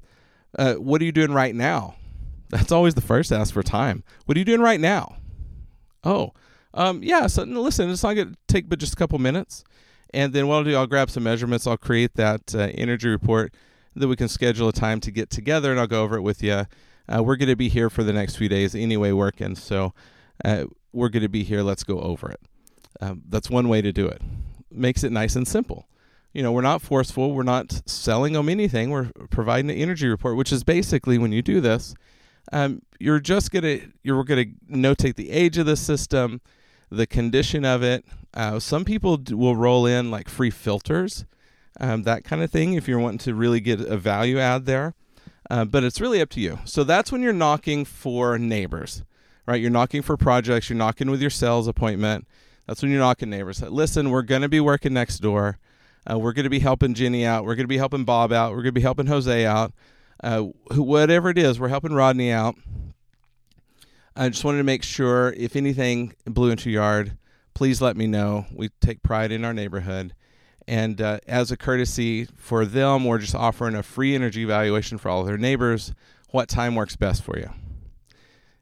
[0.58, 1.96] uh, what are you doing right now?
[2.50, 4.04] That's always the first ask for time.
[4.26, 5.18] What are you doing right now?
[6.04, 6.34] Oh,
[6.74, 9.64] um, yeah, so listen, it's not going to take but just a couple minutes.
[10.14, 11.66] And then what I'll do, I'll grab some measurements.
[11.66, 13.54] I'll create that uh, energy report
[13.96, 16.44] that we can schedule a time to get together, and I'll go over it with
[16.44, 16.66] you.
[17.08, 19.56] Uh, we're going to be here for the next few days anyway, working.
[19.56, 19.94] So
[20.46, 21.62] uh, we're going to be here.
[21.62, 22.40] Let's go over it.
[23.02, 24.22] Um, that's one way to do it.
[24.74, 25.88] Makes it nice and simple.
[26.34, 27.34] You know, we're not forceful.
[27.34, 28.90] We're not selling them anything.
[28.90, 31.94] We're providing an energy report, which is basically when you do this,
[32.52, 36.42] um, you're just gonna you're gonna notate the age of the system
[36.94, 38.06] the condition of it.
[38.34, 41.26] Uh, some people will roll in like free filters,
[41.80, 44.94] um, that kind of thing, if you're wanting to really get a value add there.
[45.50, 46.60] Uh, but it's really up to you.
[46.66, 49.04] So that's when you're knocking for neighbors,
[49.46, 49.60] right?
[49.60, 52.28] You're knocking for projects, you're knocking with your sales appointment.
[52.68, 53.62] That's when you're knocking neighbors.
[53.62, 55.60] Listen, we're going to be working next door.
[56.10, 57.44] Uh, we're going to be helping Jenny out.
[57.44, 58.52] We're going to be helping Bob out.
[58.52, 59.74] We're going to be helping Jose out.
[60.24, 62.56] Uh, whatever it is, we're helping Rodney out.
[64.16, 67.18] I just wanted to make sure if anything blew into your yard,
[67.54, 68.46] please let me know.
[68.54, 70.14] We take pride in our neighborhood.
[70.68, 75.10] And uh, as a courtesy for them, we're just offering a free energy evaluation for
[75.10, 75.94] all of their neighbors.
[76.30, 77.50] What time works best for you?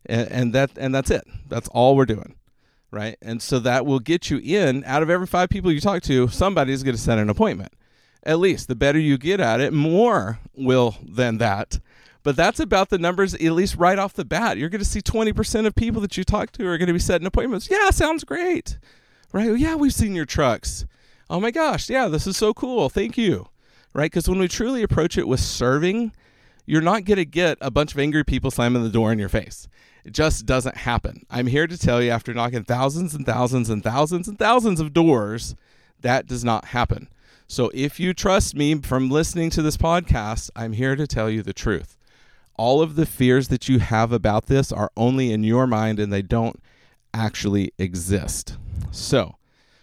[0.08, 1.24] And, and that and that's it.
[1.48, 2.36] That's all we're doing,
[2.92, 3.18] right?
[3.22, 4.84] And so that will get you in.
[4.86, 7.74] Out of every five people you talk to, somebody's going to set an appointment.
[8.24, 11.80] At least the better you get at it, more will than that
[12.24, 14.58] but that's about the numbers, at least right off the bat.
[14.58, 17.00] You're going to see 20% of people that you talk to are going to be
[17.00, 17.70] setting appointments.
[17.70, 18.78] Yeah, sounds great.
[19.34, 19.50] Right?
[19.50, 20.86] Oh, yeah, we've seen your trucks.
[21.30, 22.90] Oh my gosh, yeah, this is so cool.
[22.90, 23.48] Thank you.
[23.94, 24.12] Right?
[24.12, 26.14] Because when we truly approach it with serving,
[26.66, 29.30] you're not going to get a bunch of angry people slamming the door in your
[29.30, 29.68] face.
[30.04, 31.26] It just doesn't happen.
[31.30, 34.94] I'm here to tell you after knocking thousands and thousands and thousands and thousands of
[34.94, 35.56] doors,
[36.00, 37.08] that does not happen.
[37.48, 41.44] So if you trust me from listening to this podcast, I'm here to tell you
[41.44, 41.98] the truth
[42.62, 46.14] all of the fears that you have about this are only in your mind and
[46.14, 46.62] they don't
[47.12, 48.56] actually exist.
[48.92, 49.36] So,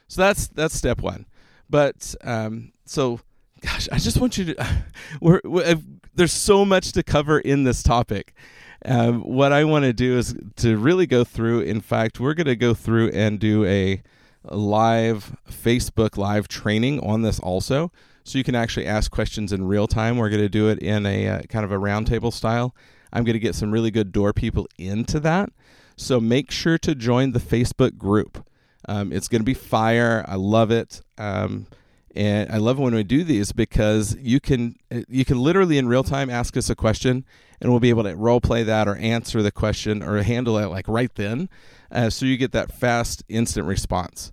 [0.06, 1.26] so that's that's step one.
[1.68, 3.18] But um, so,
[3.62, 4.66] gosh, I just want you to.
[5.20, 5.76] We're, we're,
[6.14, 8.32] there's so much to cover in this topic.
[8.88, 11.60] Um, what I want to do is to really go through.
[11.60, 14.02] In fact, we're going to go through and do a
[14.44, 17.92] live Facebook live training on this also
[18.24, 20.16] so you can actually ask questions in real time.
[20.16, 22.74] We're going to do it in a uh, kind of a roundtable style.
[23.12, 25.50] I'm going to get some really good door people into that.
[25.96, 28.46] So make sure to join the Facebook group.
[28.88, 30.24] Um, it's going to be fire.
[30.28, 31.00] I love it.
[31.16, 31.66] Um,
[32.14, 34.76] and I love when we do these because you can
[35.08, 37.24] you can literally in real time ask us a question
[37.60, 40.66] and we'll be able to role play that or answer the question or handle it
[40.66, 41.48] like right then.
[41.90, 44.32] Uh, so you get that fast instant response.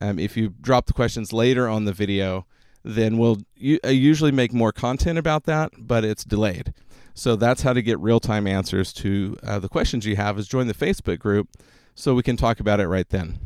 [0.00, 2.46] Um, if you drop the questions later on the video,
[2.84, 3.38] then we'll
[3.84, 6.74] uh, usually make more content about that, but it's delayed.
[7.14, 10.46] So that's how to get real time answers to uh, the questions you have is
[10.46, 11.48] join the Facebook group
[11.94, 13.38] so we can talk about it right then.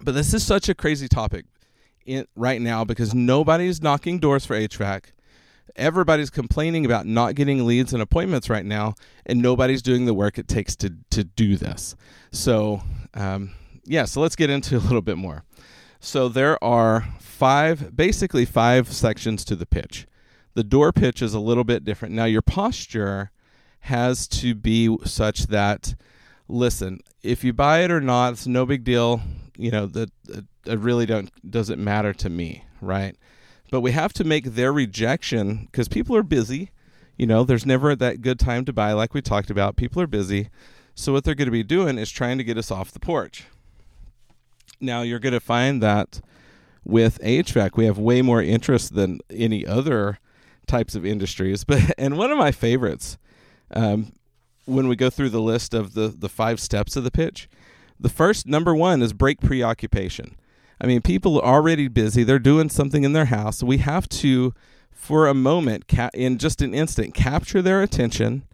[0.00, 1.46] But this is such a crazy topic
[2.06, 5.06] in, right now because nobody's knocking doors for HVAC.
[5.76, 8.94] Everybody's complaining about not getting leads and appointments right now,
[9.26, 11.96] and nobody's doing the work it takes to, to do this.
[12.30, 12.82] So,
[13.14, 15.44] um, yeah, so let's get into a little bit more.
[15.98, 20.06] So there are five, basically five sections to the pitch.
[20.54, 22.14] The door pitch is a little bit different.
[22.14, 23.32] Now, your posture
[23.80, 25.94] has to be such that,
[26.46, 29.20] listen, if you buy it or not, it's no big deal.
[29.56, 30.10] You know, that
[30.66, 33.16] it really don't doesn't matter to me, right?
[33.70, 36.70] But we have to make their rejection because people are busy.
[37.16, 39.76] You know, there's never that good time to buy, like we talked about.
[39.76, 40.50] People are busy.
[40.94, 43.44] So, what they're going to be doing is trying to get us off the porch.
[44.80, 46.20] Now, you're going to find that
[46.84, 50.18] with HVAC, we have way more interest than any other
[50.66, 51.64] types of industries.
[51.68, 53.18] But and one of my favorites,
[53.72, 54.12] um,
[54.66, 57.48] when we go through the list of the the five steps of the pitch,
[57.98, 60.36] the first number one is break preoccupation.
[60.84, 63.62] I mean, people are already busy; they're doing something in their house.
[63.62, 64.52] We have to,
[64.92, 68.44] for a moment, ca- in just an instant, capture their attention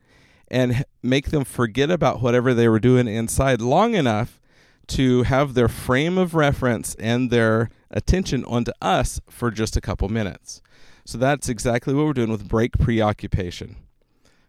[0.48, 4.40] and make them forget about whatever they were doing inside long enough
[4.86, 10.08] to have their frame of reference and their attention onto us for just a couple
[10.08, 10.62] minutes.
[11.04, 13.74] So that's exactly what we're doing with break preoccupation.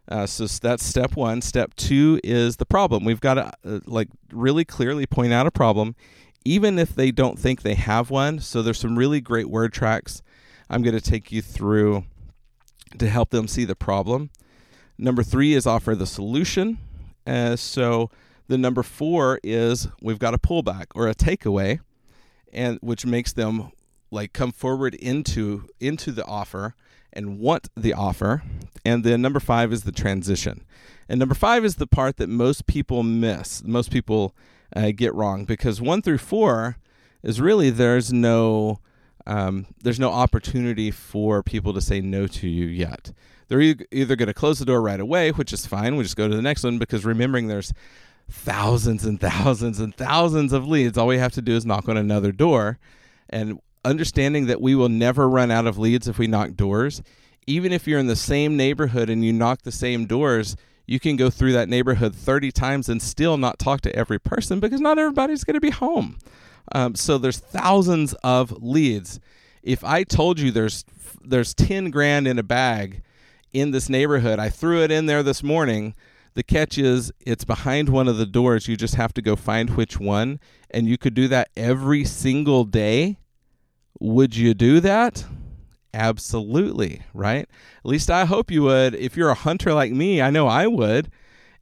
[0.08, 1.42] Uh, so that's step one.
[1.42, 3.04] Step two is the problem.
[3.04, 5.96] We've got to uh, like really clearly point out a problem,
[6.44, 8.38] even if they don't think they have one.
[8.40, 10.22] So there's some really great word tracks
[10.68, 12.04] I'm going to take you through
[12.98, 14.30] to help them see the problem.
[14.98, 16.78] Number three is offer the solution.
[17.26, 18.10] Uh, so
[18.48, 21.80] the number four is we've got a pullback or a takeaway,
[22.52, 23.70] and which makes them
[24.10, 26.74] like come forward into into the offer
[27.12, 28.42] and want the offer.
[28.84, 30.64] And then number five is the transition.
[31.08, 33.62] And number five is the part that most people miss.
[33.64, 34.34] Most people
[34.74, 36.76] uh, get wrong because one through four
[37.22, 38.78] is really there's no
[39.26, 43.12] um, there's no opportunity for people to say no to you yet.
[43.48, 45.96] They're either going to close the door right away, which is fine.
[45.96, 47.72] We just go to the next one because remembering there's
[48.30, 50.96] thousands and thousands and thousands of leads.
[50.96, 52.78] All we have to do is knock on another door.
[53.28, 57.02] And understanding that we will never run out of leads if we knock doors.
[57.46, 60.56] Even if you're in the same neighborhood and you knock the same doors,
[60.92, 64.60] you can go through that neighborhood 30 times and still not talk to every person
[64.60, 66.18] because not everybody's going to be home.
[66.72, 69.18] Um, so there's thousands of leads.
[69.62, 70.84] If I told you there's
[71.24, 73.02] there's 10 grand in a bag
[73.54, 75.94] in this neighborhood, I threw it in there this morning.
[76.34, 78.68] The catch is it's behind one of the doors.
[78.68, 80.40] You just have to go find which one,
[80.70, 83.16] and you could do that every single day
[83.98, 85.24] would you do that?
[85.94, 87.48] Absolutely, right?
[87.84, 88.94] At least I hope you would.
[88.94, 91.10] If you're a hunter like me, I know I would.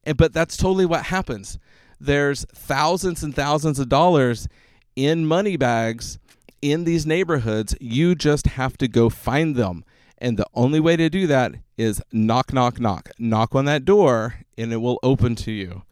[0.05, 1.59] And, but that's totally what happens.
[1.99, 4.49] There's thousands and thousands of dollars
[4.97, 6.19] in money bags
[6.63, 7.75] in these neighborhoods.
[7.81, 9.85] You just have to go find them.
[10.19, 13.11] And the only way to do that is knock, knock, knock.
[13.19, 15.83] Knock on that door and it will open to you.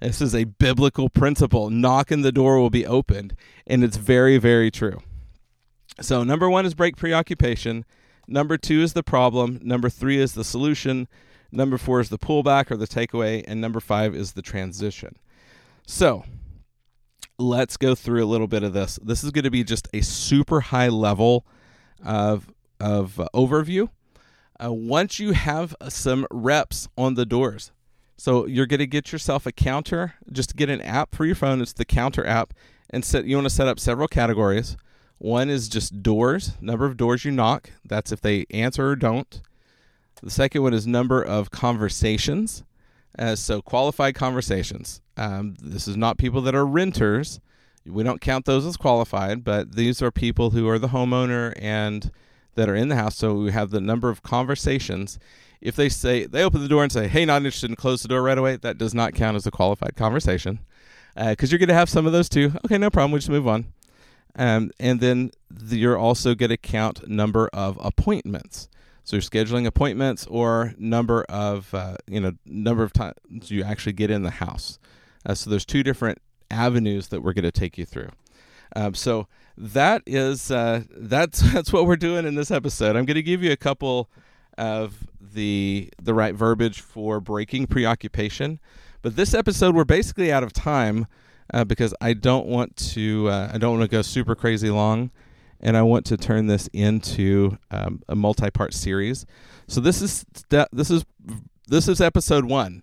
[0.00, 1.70] This is a biblical principle.
[1.70, 3.34] Knock and the door will be opened.
[3.66, 5.00] And it's very, very true.
[6.00, 7.84] So, number one is break preoccupation.
[8.28, 9.58] Number two is the problem.
[9.62, 11.08] Number three is the solution.
[11.52, 13.44] Number four is the pullback or the takeaway.
[13.46, 15.16] And number five is the transition.
[15.86, 16.24] So,
[17.38, 18.98] let's go through a little bit of this.
[19.02, 21.46] This is going to be just a super high level
[22.04, 23.88] of, of uh, overview.
[24.62, 27.72] Uh, once you have some reps on the doors,
[28.16, 31.60] so you're going to get yourself a counter, just get an app for your phone.
[31.60, 32.54] It's the counter app,
[32.88, 33.26] and set.
[33.26, 34.76] You want to set up several categories.
[35.18, 37.70] One is just doors, number of doors you knock.
[37.84, 39.40] That's if they answer or don't.
[40.22, 42.64] The second one is number of conversations.
[43.18, 45.00] Uh, so qualified conversations.
[45.16, 47.40] Um, this is not people that are renters.
[47.86, 52.10] We don't count those as qualified, but these are people who are the homeowner and
[52.56, 53.16] that are in the house.
[53.16, 55.18] So we have the number of conversations.
[55.60, 58.08] If they say they open the door and say, "Hey, not interested," and close the
[58.08, 60.58] door right away, that does not count as a qualified conversation
[61.14, 62.52] because uh, you're going to have some of those too.
[62.64, 63.12] Okay, no problem.
[63.12, 63.66] We just move on.
[64.36, 65.30] Um, and then
[65.68, 68.68] you're also going to count number of appointments.
[69.04, 73.14] So you're scheduling appointments or number of uh, you know number of times
[73.50, 74.78] you actually get in the house.
[75.24, 76.18] Uh, so there's two different
[76.50, 78.10] avenues that we're going to take you through.
[78.74, 82.96] Um, so that is uh, that's that's what we're doing in this episode.
[82.96, 84.10] I'm going to give you a couple
[84.58, 88.58] of the the right verbiage for breaking preoccupation,
[89.02, 91.06] but this episode we're basically out of time
[91.52, 95.10] uh, because I don't want to uh, I don't want to go super crazy long,
[95.60, 99.26] and I want to turn this into um, a multi-part series.
[99.68, 100.24] So this is
[100.72, 101.04] this is
[101.66, 102.82] this is episode one.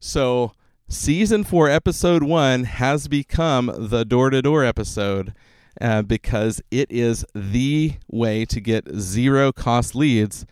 [0.00, 0.52] So
[0.88, 5.34] season four, episode one has become the door-to-door episode.
[5.80, 10.44] Uh, because it is the way to get zero cost leads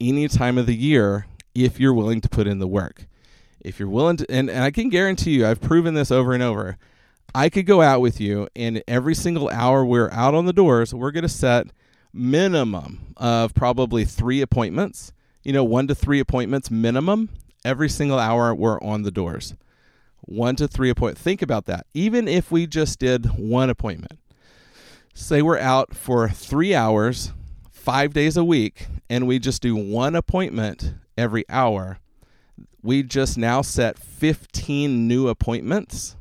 [0.00, 3.06] any time of the year if you're willing to put in the work.
[3.60, 6.42] If you're willing to, and, and I can guarantee you, I've proven this over and
[6.42, 6.78] over
[7.34, 10.92] I could go out with you, and every single hour we're out on the doors,
[10.92, 11.68] we're going to set
[12.12, 15.12] minimum of probably three appointments.
[15.42, 17.30] You know, one to three appointments minimum
[17.64, 19.54] every single hour we're on the doors.
[20.20, 21.22] One to three appointments.
[21.22, 21.86] Think about that.
[21.94, 24.18] Even if we just did one appointment,
[25.14, 27.32] say we're out for three hours,
[27.70, 31.98] five days a week, and we just do one appointment every hour,
[32.82, 36.16] we just now set 15 new appointments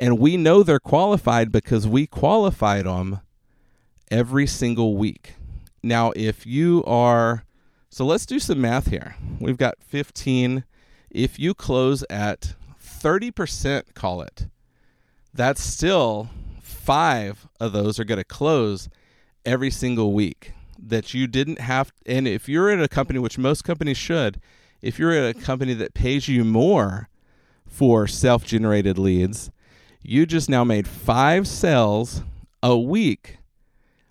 [0.00, 3.20] and we know they're qualified because we qualified them
[4.10, 5.34] every single week.
[5.82, 7.44] Now, if you are,
[7.90, 9.16] so let's do some math here.
[9.38, 10.64] We've got 15.
[11.10, 14.46] If you close at 30%, call it,
[15.34, 16.30] that's still
[16.60, 18.88] five of those are going to close
[19.44, 21.92] every single week that you didn't have.
[22.06, 24.40] And if you're in a company, which most companies should,
[24.80, 27.08] if you're in a company that pays you more
[27.66, 29.50] for self generated leads,
[30.02, 32.22] you just now made five sales
[32.62, 33.38] a week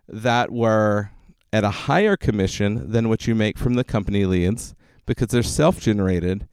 [0.08, 1.12] that were
[1.52, 4.76] at a higher commission than what you make from the company leads
[5.06, 6.48] because they're self generated.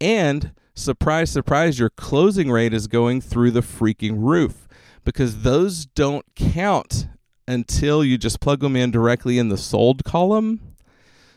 [0.00, 4.68] And surprise, surprise, your closing rate is going through the freaking roof
[5.04, 7.08] because those don't count
[7.46, 10.60] until you just plug them in directly in the sold column.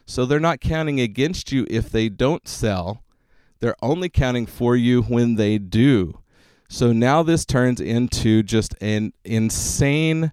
[0.06, 3.04] So they're not counting against you if they don't sell.
[3.60, 6.20] They're only counting for you when they do.
[6.68, 10.32] So now this turns into just an insane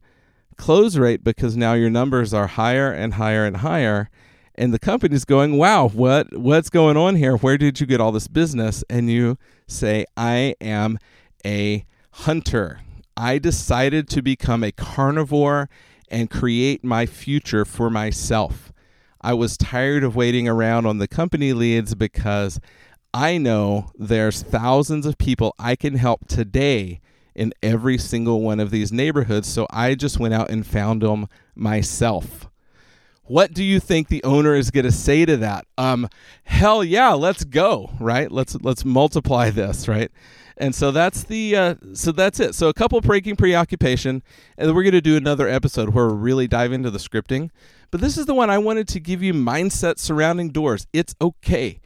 [0.57, 4.11] close rate because now your numbers are higher and higher and higher
[4.55, 7.37] and the company's going, "Wow, what what's going on here?
[7.37, 10.99] Where did you get all this business?" And you say, "I am
[11.45, 12.80] a hunter.
[13.16, 15.68] I decided to become a carnivore
[16.09, 18.72] and create my future for myself.
[19.20, 22.61] I was tired of waiting around on the company leads because
[23.14, 27.00] I know there's thousands of people I can help today
[27.36, 29.46] in every single one of these neighborhoods.
[29.48, 32.50] So I just went out and found them myself.
[33.22, 35.64] What do you think the owner is going to say to that?
[35.78, 36.08] Um,
[36.42, 38.30] hell yeah, let's go, right?
[38.30, 40.10] Let's let's multiply this, right?
[40.56, 42.56] And so that's the uh, so that's it.
[42.56, 44.24] So a couple breaking preoccupation,
[44.58, 47.50] and then we're going to do another episode where we really dive into the scripting.
[47.92, 50.88] But this is the one I wanted to give you mindset surrounding doors.
[50.92, 51.80] It's okay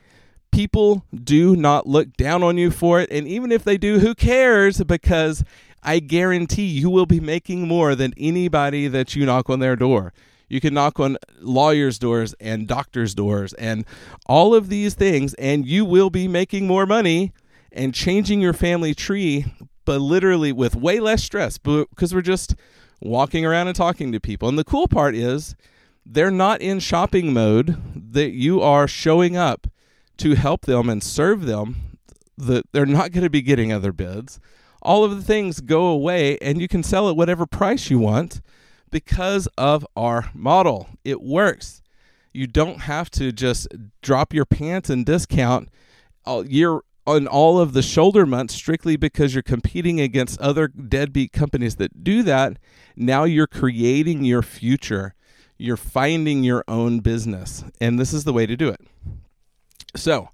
[0.51, 3.11] people do not look down on you for it.
[3.11, 4.83] And even if they do, who cares?
[4.83, 5.45] Because
[5.83, 10.13] I guarantee you will be making more than anybody that you knock on their door.
[10.49, 13.85] You can knock on lawyers' doors and doctors' doors and
[14.27, 17.33] all of these things, and you will be making more money
[17.71, 19.45] and changing your family tree,
[19.85, 22.55] but literally with way less stress because we're just
[23.01, 24.49] walking around and talking to people.
[24.49, 25.55] And the cool part is
[26.05, 27.77] they're not in shopping mode,
[28.13, 29.67] that you are showing up
[30.19, 31.99] to help them and serve them
[32.37, 34.39] that they're not going to be getting other bids.
[34.81, 38.41] All of the things go away and you can sell at whatever price you want
[38.91, 40.89] because of our model.
[41.05, 41.83] It works.
[42.33, 43.69] You don't have to just
[44.03, 45.69] drop your pants and discount
[46.25, 51.33] all year on all of the shoulder months strictly because you're competing against other deadbeat
[51.33, 52.59] companies that do that.
[52.95, 55.15] Now you're creating your future.
[55.57, 58.81] You're finding your own business and this is the way to do it
[59.97, 60.31] so,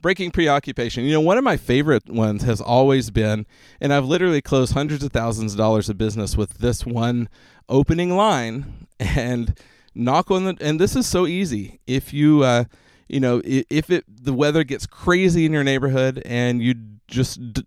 [0.00, 1.04] breaking preoccupation.
[1.04, 3.46] You know, one of my favorite ones has always been,
[3.80, 7.28] and I've literally closed hundreds of thousands of dollars of business with this one
[7.68, 9.58] opening line and
[9.94, 11.80] knock on the, and this is so easy.
[11.86, 12.64] If you, uh,
[13.08, 16.74] you know, if it, the weather gets crazy in your neighborhood and you
[17.08, 17.66] just d-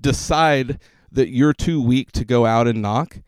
[0.00, 3.20] decide that you're too weak to go out and knock,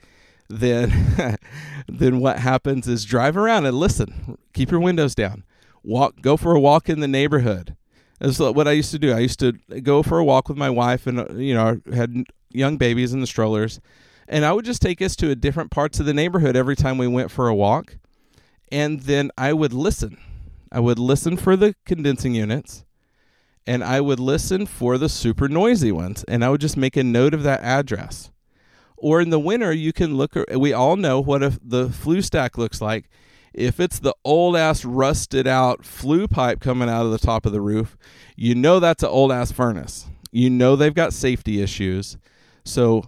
[0.49, 1.37] then,
[1.89, 5.45] then what happens is drive around and listen, keep your windows down
[5.83, 7.77] walk go for a walk in the neighborhood.
[8.19, 9.13] That's what i used to do.
[9.13, 9.53] I used to
[9.83, 13.21] go for a walk with my wife and uh, you know had young babies in
[13.21, 13.81] the strollers.
[14.29, 17.07] And i would just take us to different parts of the neighborhood every time we
[17.07, 17.97] went for a walk.
[18.71, 20.19] And then i would listen.
[20.73, 22.85] I would listen for the condensing units.
[23.67, 26.25] And i would listen for the super noisy ones.
[26.25, 28.31] And i would just make a note of that address.
[28.99, 32.59] Or in the winter you can look we all know what a, the flue stack
[32.59, 33.09] looks like
[33.53, 37.53] if it's the old ass rusted out flue pipe coming out of the top of
[37.53, 37.97] the roof,
[38.37, 40.07] you know that's an old ass furnace.
[40.31, 42.17] You know they've got safety issues.
[42.65, 43.05] So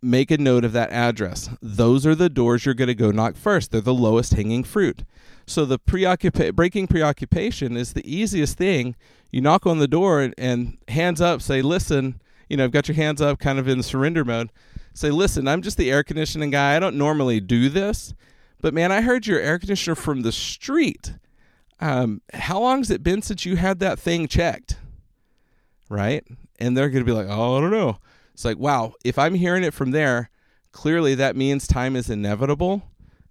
[0.00, 1.50] make a note of that address.
[1.60, 3.70] Those are the doors you're going to go knock first.
[3.70, 5.04] They're the lowest hanging fruit.
[5.46, 8.96] So the preoccupa- breaking preoccupation is the easiest thing.
[9.30, 12.20] You knock on the door and, and hands up, say, "Listen,
[12.52, 14.50] you know, I've got your hands up, kind of in surrender mode.
[14.92, 16.76] Say, listen, I'm just the air conditioning guy.
[16.76, 18.12] I don't normally do this,
[18.62, 21.14] but man, I heard your air conditioner from the street.
[21.80, 24.76] Um, how long has it been since you had that thing checked?
[25.90, 26.24] Right?
[26.58, 27.98] And they're going to be like, oh, I don't know.
[28.32, 30.30] It's like, wow, if I'm hearing it from there,
[30.70, 32.82] clearly that means time is inevitable.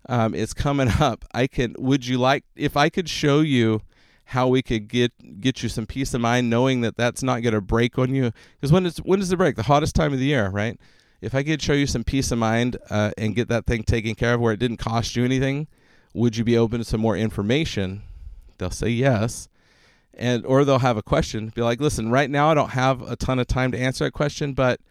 [0.10, 1.26] Um, it's coming up.
[1.34, 1.76] I can.
[1.80, 3.82] Would you like if I could show you
[4.26, 7.54] how we could get get you some peace of mind, knowing that that's not going
[7.54, 8.32] to break on you?
[8.60, 9.56] Because when is when does it break?
[9.56, 10.80] The hottest time of the year, right?
[11.22, 14.16] If I could show you some peace of mind uh, and get that thing taken
[14.16, 15.68] care of where it didn't cost you anything,
[16.14, 18.02] would you be open to some more information?
[18.58, 19.48] They'll say yes.
[20.14, 23.16] And or they'll have a question be like listen right now i don't have a
[23.16, 24.82] ton of time to answer that question but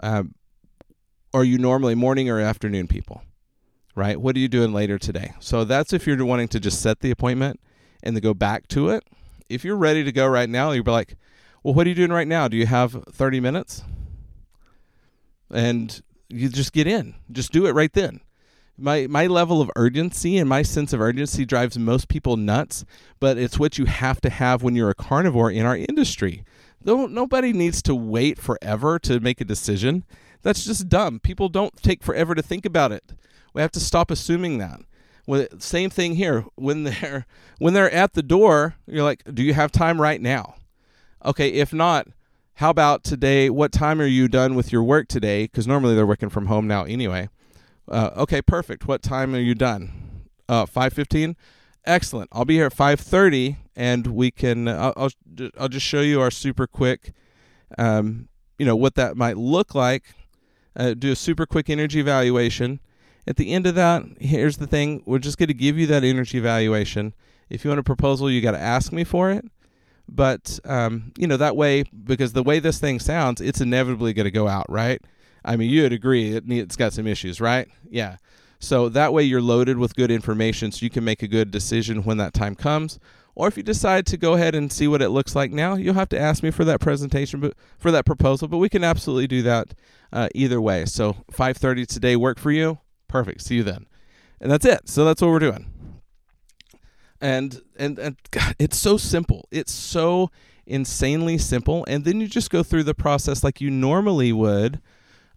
[0.00, 0.34] um,
[1.36, 3.22] are you normally morning or afternoon people?
[3.94, 4.20] Right?
[4.20, 5.34] What are you doing later today?
[5.40, 7.60] So that's if you're wanting to just set the appointment
[8.02, 9.04] and then go back to it.
[9.48, 11.16] If you're ready to go right now you'll be like
[11.62, 12.48] well what are you doing right now?
[12.48, 13.82] Do you have 30 minutes
[15.50, 17.14] and you just get in.
[17.30, 18.20] Just do it right then.
[18.78, 22.84] My my level of urgency and my sense of urgency drives most people nuts
[23.18, 26.44] but it's what you have to have when you're a carnivore in our industry.
[26.80, 30.04] Though nobody needs to wait forever to make a decision.
[30.42, 31.20] That's just dumb.
[31.20, 33.14] People don't take forever to think about it.
[33.54, 34.80] We have to stop assuming that.
[35.26, 36.44] Well, same thing here.
[36.56, 37.26] When they're
[37.58, 40.56] when they're at the door you're like do you have time right now?
[41.24, 42.08] Okay if not
[42.56, 46.06] how about today what time are you done with your work today because normally they're
[46.06, 47.28] working from home now anyway
[47.88, 48.86] uh, okay, perfect.
[48.86, 50.24] What time are you done?
[50.48, 51.36] Uh, five fifteen.
[51.84, 52.28] Excellent.
[52.32, 54.68] I'll be here at five thirty, and we can.
[54.68, 55.10] Uh, I'll
[55.58, 57.12] I'll just show you our super quick.
[57.78, 58.28] Um,
[58.58, 60.14] you know what that might look like.
[60.74, 62.80] Uh, do a super quick energy evaluation.
[63.28, 66.02] At the end of that, here's the thing: we're just going to give you that
[66.02, 67.14] energy evaluation.
[67.48, 69.44] If you want a proposal, you got to ask me for it.
[70.08, 74.24] But um, you know that way, because the way this thing sounds, it's inevitably going
[74.24, 75.00] to go out, right?
[75.44, 77.68] I mean, you'd agree it, it's got some issues, right?
[77.88, 78.16] Yeah.
[78.58, 82.04] So that way you're loaded with good information so you can make a good decision
[82.04, 82.98] when that time comes.
[83.34, 85.94] Or if you decide to go ahead and see what it looks like now, you'll
[85.94, 88.48] have to ask me for that presentation, but for that proposal.
[88.48, 89.74] But we can absolutely do that
[90.10, 90.86] uh, either way.
[90.86, 92.78] So 5:30 today work for you?
[93.08, 93.42] Perfect.
[93.42, 93.86] See you then.
[94.40, 94.88] And that's it.
[94.88, 95.70] So that's what we're doing.
[97.26, 99.48] And and and God, it's so simple.
[99.50, 100.30] It's so
[100.64, 101.84] insanely simple.
[101.88, 104.80] And then you just go through the process like you normally would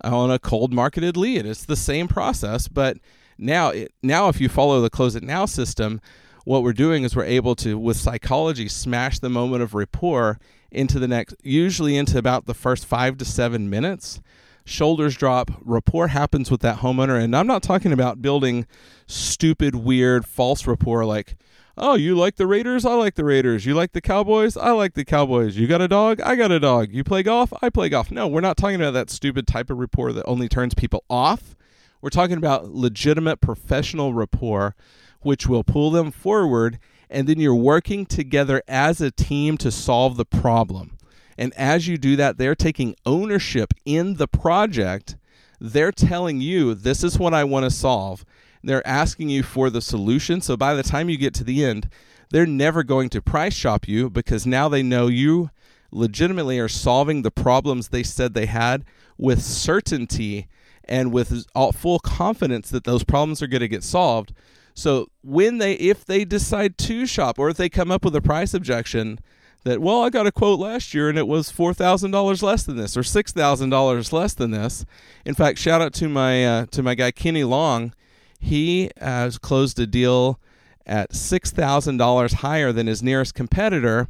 [0.04, 1.48] on a cold marketed lead.
[1.48, 2.98] It's the same process, but
[3.40, 6.00] now it, now if you follow the close it now system,
[6.46, 10.40] what we're doing is we're able to with psychology smash the moment of rapport
[10.72, 14.22] into the next usually into about the first 5 to 7 minutes.
[14.64, 18.68] Shoulders drop, rapport happens with that homeowner and I'm not talking about building
[19.08, 21.36] stupid weird false rapport like
[21.80, 22.86] oh, you like the Raiders?
[22.86, 23.66] I like the Raiders.
[23.66, 24.58] You like the Cowboys?
[24.58, 25.58] I like the Cowboys.
[25.58, 26.22] You got a dog?
[26.22, 26.92] I got a dog.
[26.92, 27.52] You play golf?
[27.62, 28.12] I play golf.
[28.12, 31.56] No, we're not talking about that stupid type of rapport that only turns people off.
[32.02, 34.76] We're talking about legitimate professional rapport,
[35.22, 36.80] which will pull them forward.
[37.10, 40.98] And then you're working together as a team to solve the problem.
[41.38, 45.16] And as you do that, they're taking ownership in the project.
[45.60, 48.26] They're telling you, this is what I want to solve
[48.64, 50.42] they're asking you for the solution.
[50.42, 51.90] So by the time you get to the end,
[52.30, 55.50] they're never going to price shop you because now they know you
[55.92, 58.86] legitimately are solving the problems they said they had
[59.18, 60.48] with certainty
[60.86, 64.34] and with full confidence that those problems are going to get solved.
[64.74, 68.22] So when they if they decide to shop or if they come up with a
[68.22, 69.20] price objection
[69.66, 72.96] that well I got a quote last year and it was $4,000 less than this
[72.96, 74.86] or $6,000 less than this.
[75.26, 77.94] In fact, shout out to my uh, to my guy Kenny Long
[78.40, 80.40] he has closed a deal
[80.86, 84.08] at six thousand dollars higher than his nearest competitor,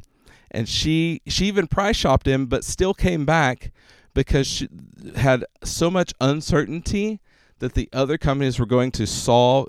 [0.50, 3.72] and she she even price shopped him, but still came back
[4.14, 4.68] because she
[5.16, 7.20] had so much uncertainty
[7.58, 9.68] that the other companies were going to solve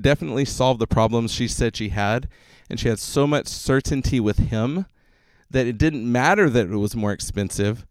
[0.00, 2.28] definitely solve the problems she said she had,
[2.68, 4.86] and she had so much certainty with him
[5.50, 7.86] that it didn't matter that it was more expensive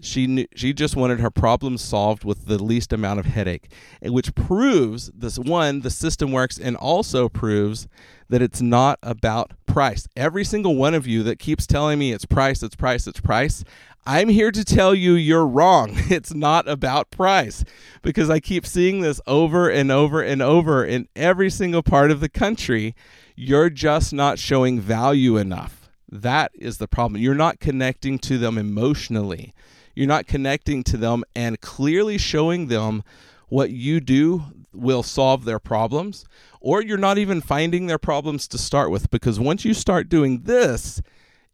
[0.00, 3.72] she knew, she just wanted her problem solved with the least amount of headache,
[4.02, 7.88] which proves this one the system works, and also proves
[8.28, 10.06] that it's not about price.
[10.16, 13.64] Every single one of you that keeps telling me it's price, it's price, it's price.
[14.08, 15.96] I'm here to tell you you're wrong.
[16.10, 17.64] It's not about price
[18.02, 22.20] because I keep seeing this over and over and over in every single part of
[22.20, 22.94] the country.
[23.34, 25.90] You're just not showing value enough.
[26.08, 27.20] That is the problem.
[27.20, 29.52] You're not connecting to them emotionally.
[29.96, 33.02] You're not connecting to them and clearly showing them
[33.48, 36.26] what you do will solve their problems,
[36.60, 40.42] or you're not even finding their problems to start with because once you start doing
[40.42, 41.00] this,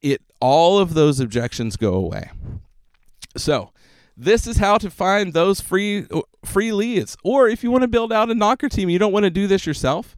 [0.03, 2.31] it all of those objections go away.
[3.37, 3.71] So,
[4.17, 6.07] this is how to find those free
[6.45, 7.17] free leads.
[7.23, 9.47] Or if you want to build out a knocker team, you don't want to do
[9.47, 10.17] this yourself,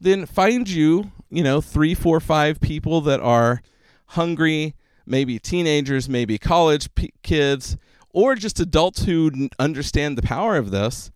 [0.00, 3.62] then find you, you know, three, four, five people that are
[4.06, 4.74] hungry,
[5.10, 7.76] maybe teenagers, maybe college p- kids,
[8.12, 11.10] or just adults who n- understand the power of this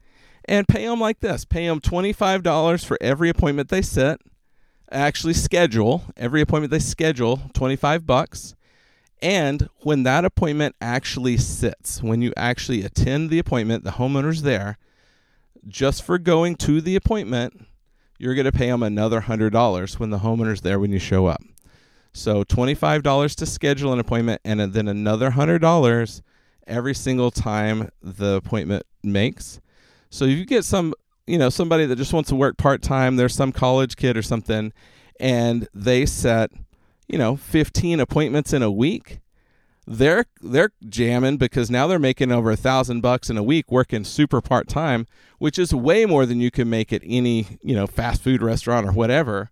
[0.45, 1.45] and pay them like this.
[1.45, 4.20] Pay them $25 for every appointment they set
[4.90, 8.55] actually schedule every appointment they schedule 25 bucks.
[9.20, 14.78] And when that appointment actually sits when you actually attend the appointment the homeowner's there
[15.66, 17.66] just for going to the appointment
[18.18, 21.42] you're going to pay them another $100 when the homeowner's there when you show up
[22.14, 26.22] so $25 to schedule an appointment and then another $100
[26.66, 29.60] every single time the appointment makes
[30.08, 30.94] so if you get some
[31.26, 34.72] you know somebody that just wants to work part-time there's some college kid or something
[35.20, 36.50] and they set
[37.06, 39.20] you know 15 appointments in a week
[39.86, 44.04] they're they're jamming because now they're making over a thousand bucks in a week working
[44.04, 45.06] super part time,
[45.38, 48.86] which is way more than you can make at any you know fast food restaurant
[48.86, 49.50] or whatever.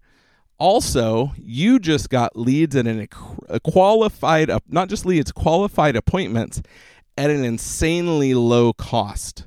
[0.62, 3.08] Also, you just got leads at an
[3.48, 6.62] a qualified not just leads qualified appointments
[7.18, 9.44] at an insanely low cost,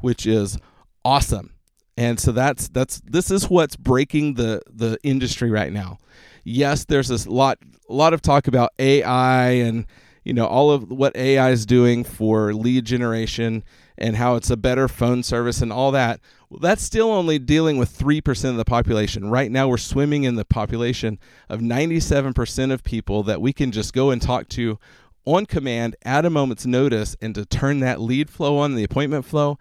[0.00, 0.58] which is
[1.06, 1.54] awesome.
[1.96, 5.96] And so that's that's this is what's breaking the the industry right now.
[6.44, 7.56] Yes, there's this lot
[7.88, 9.86] a lot of talk about AI and
[10.22, 13.64] you know all of what AI is doing for lead generation
[13.96, 16.20] and how it's a better phone service and all that.
[16.52, 19.30] Well, that's still only dealing with 3% of the population.
[19.30, 23.94] Right now we're swimming in the population of 97% of people that we can just
[23.94, 24.78] go and talk to
[25.24, 29.24] on command at a moment's notice and to turn that lead flow on the appointment
[29.24, 29.56] flow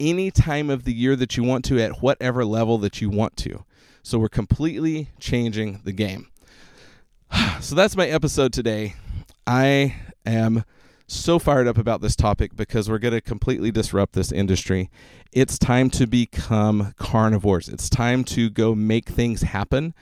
[0.00, 3.36] any time of the year that you want to at whatever level that you want
[3.36, 3.66] to.
[4.02, 6.28] So we're completely changing the game.
[7.60, 8.94] So that's my episode today.
[9.46, 10.64] I am
[11.06, 14.90] so fired up about this topic because we're going to completely disrupt this industry.
[15.32, 17.68] It's time to become carnivores.
[17.68, 19.94] It's time to go make things happen.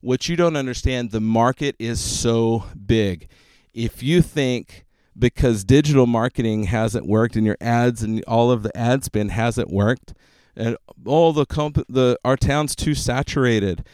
[0.00, 3.28] What you don't understand, the market is so big.
[3.74, 4.86] If you think
[5.18, 9.70] because digital marketing hasn't worked and your ads and all of the ad spend hasn't
[9.70, 10.14] worked
[10.54, 13.84] and all the comp- the our town's too saturated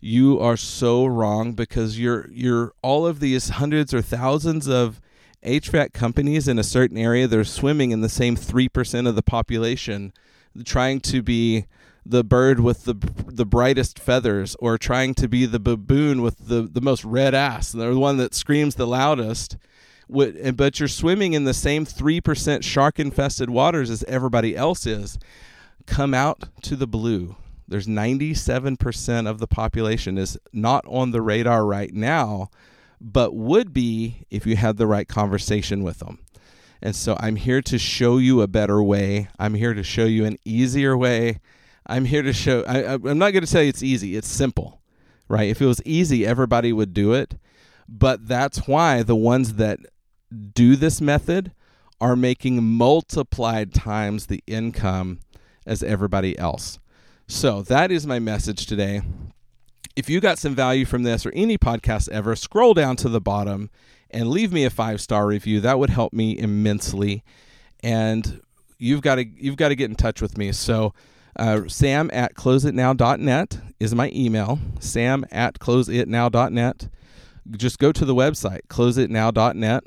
[0.00, 5.00] you are so wrong because you're you're all of these hundreds or thousands of
[5.44, 10.12] HVAC companies in a certain area they're swimming in the same 3% of the population
[10.64, 11.66] trying to be
[12.04, 12.94] the bird with the
[13.26, 17.70] the brightest feathers or trying to be the baboon with the the most red ass.
[17.72, 19.56] They're the one that screams the loudest.
[20.08, 25.18] But you're swimming in the same 3% shark infested waters as everybody else is.
[25.84, 27.36] Come out to the blue.
[27.68, 32.48] There's 97% of the population is not on the radar right now,
[33.00, 36.18] but would be if you had the right conversation with them.
[36.80, 39.28] And so I'm here to show you a better way.
[39.38, 41.40] I'm here to show you an easier way.
[41.86, 44.82] I'm here to show, I, am not going to tell you it's easy, it's simple,
[45.26, 45.48] right?
[45.48, 47.38] If it was easy, everybody would do it.
[47.88, 49.80] But that's why the ones that
[50.54, 51.52] do this method
[52.00, 55.20] are making multiplied times the income
[55.66, 56.78] as everybody else.
[57.26, 59.02] So that is my message today.
[59.98, 63.20] If you got some value from this or any podcast ever, scroll down to the
[63.20, 63.68] bottom
[64.12, 65.58] and leave me a five star review.
[65.58, 67.24] That would help me immensely.
[67.82, 68.40] And
[68.78, 70.52] you've got to you've got to get in touch with me.
[70.52, 70.94] So
[71.34, 74.60] uh, sam at closeitnow.net is my email.
[74.78, 76.88] Sam at closeitnow.net.
[77.50, 79.82] Just go to the website, closeitnow.net.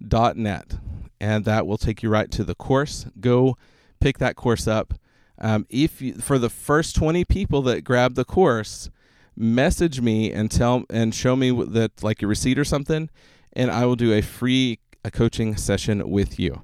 [0.00, 0.78] Net,
[1.20, 3.06] and that will take you right to the course.
[3.20, 3.56] Go
[4.00, 4.94] pick that course up.
[5.38, 8.90] Um, if you, for the first 20 people that grab the course,
[9.36, 13.08] message me and tell and show me that like your receipt or something,
[13.52, 16.62] and I will do a free a coaching session with you,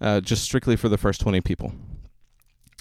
[0.00, 1.72] uh, just strictly for the first 20 people.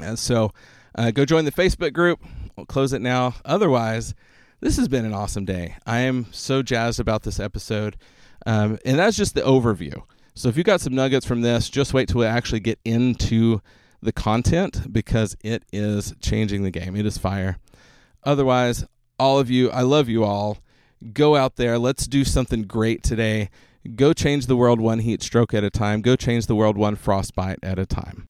[0.02, 0.52] And so,
[0.96, 2.20] uh, go join the Facebook group.
[2.56, 3.36] We'll close it now.
[3.46, 4.14] Otherwise,
[4.60, 5.76] this has been an awesome day.
[5.86, 7.96] I am so jazzed about this episode.
[8.48, 10.02] Um, and that's just the overview.
[10.34, 13.62] So if you got some nuggets from this, just wait till we actually get into
[14.02, 16.96] the content because it is changing the game.
[16.96, 17.58] It is fire.
[18.24, 18.86] Otherwise,
[19.20, 20.60] all of you, I love you all.
[21.12, 21.78] Go out there.
[21.78, 23.50] Let's do something great today.
[23.96, 26.02] Go change the world one heat stroke at a time.
[26.02, 28.30] Go change the world one frostbite at a time.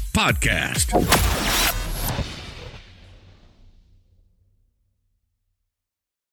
[0.13, 1.80] podcast.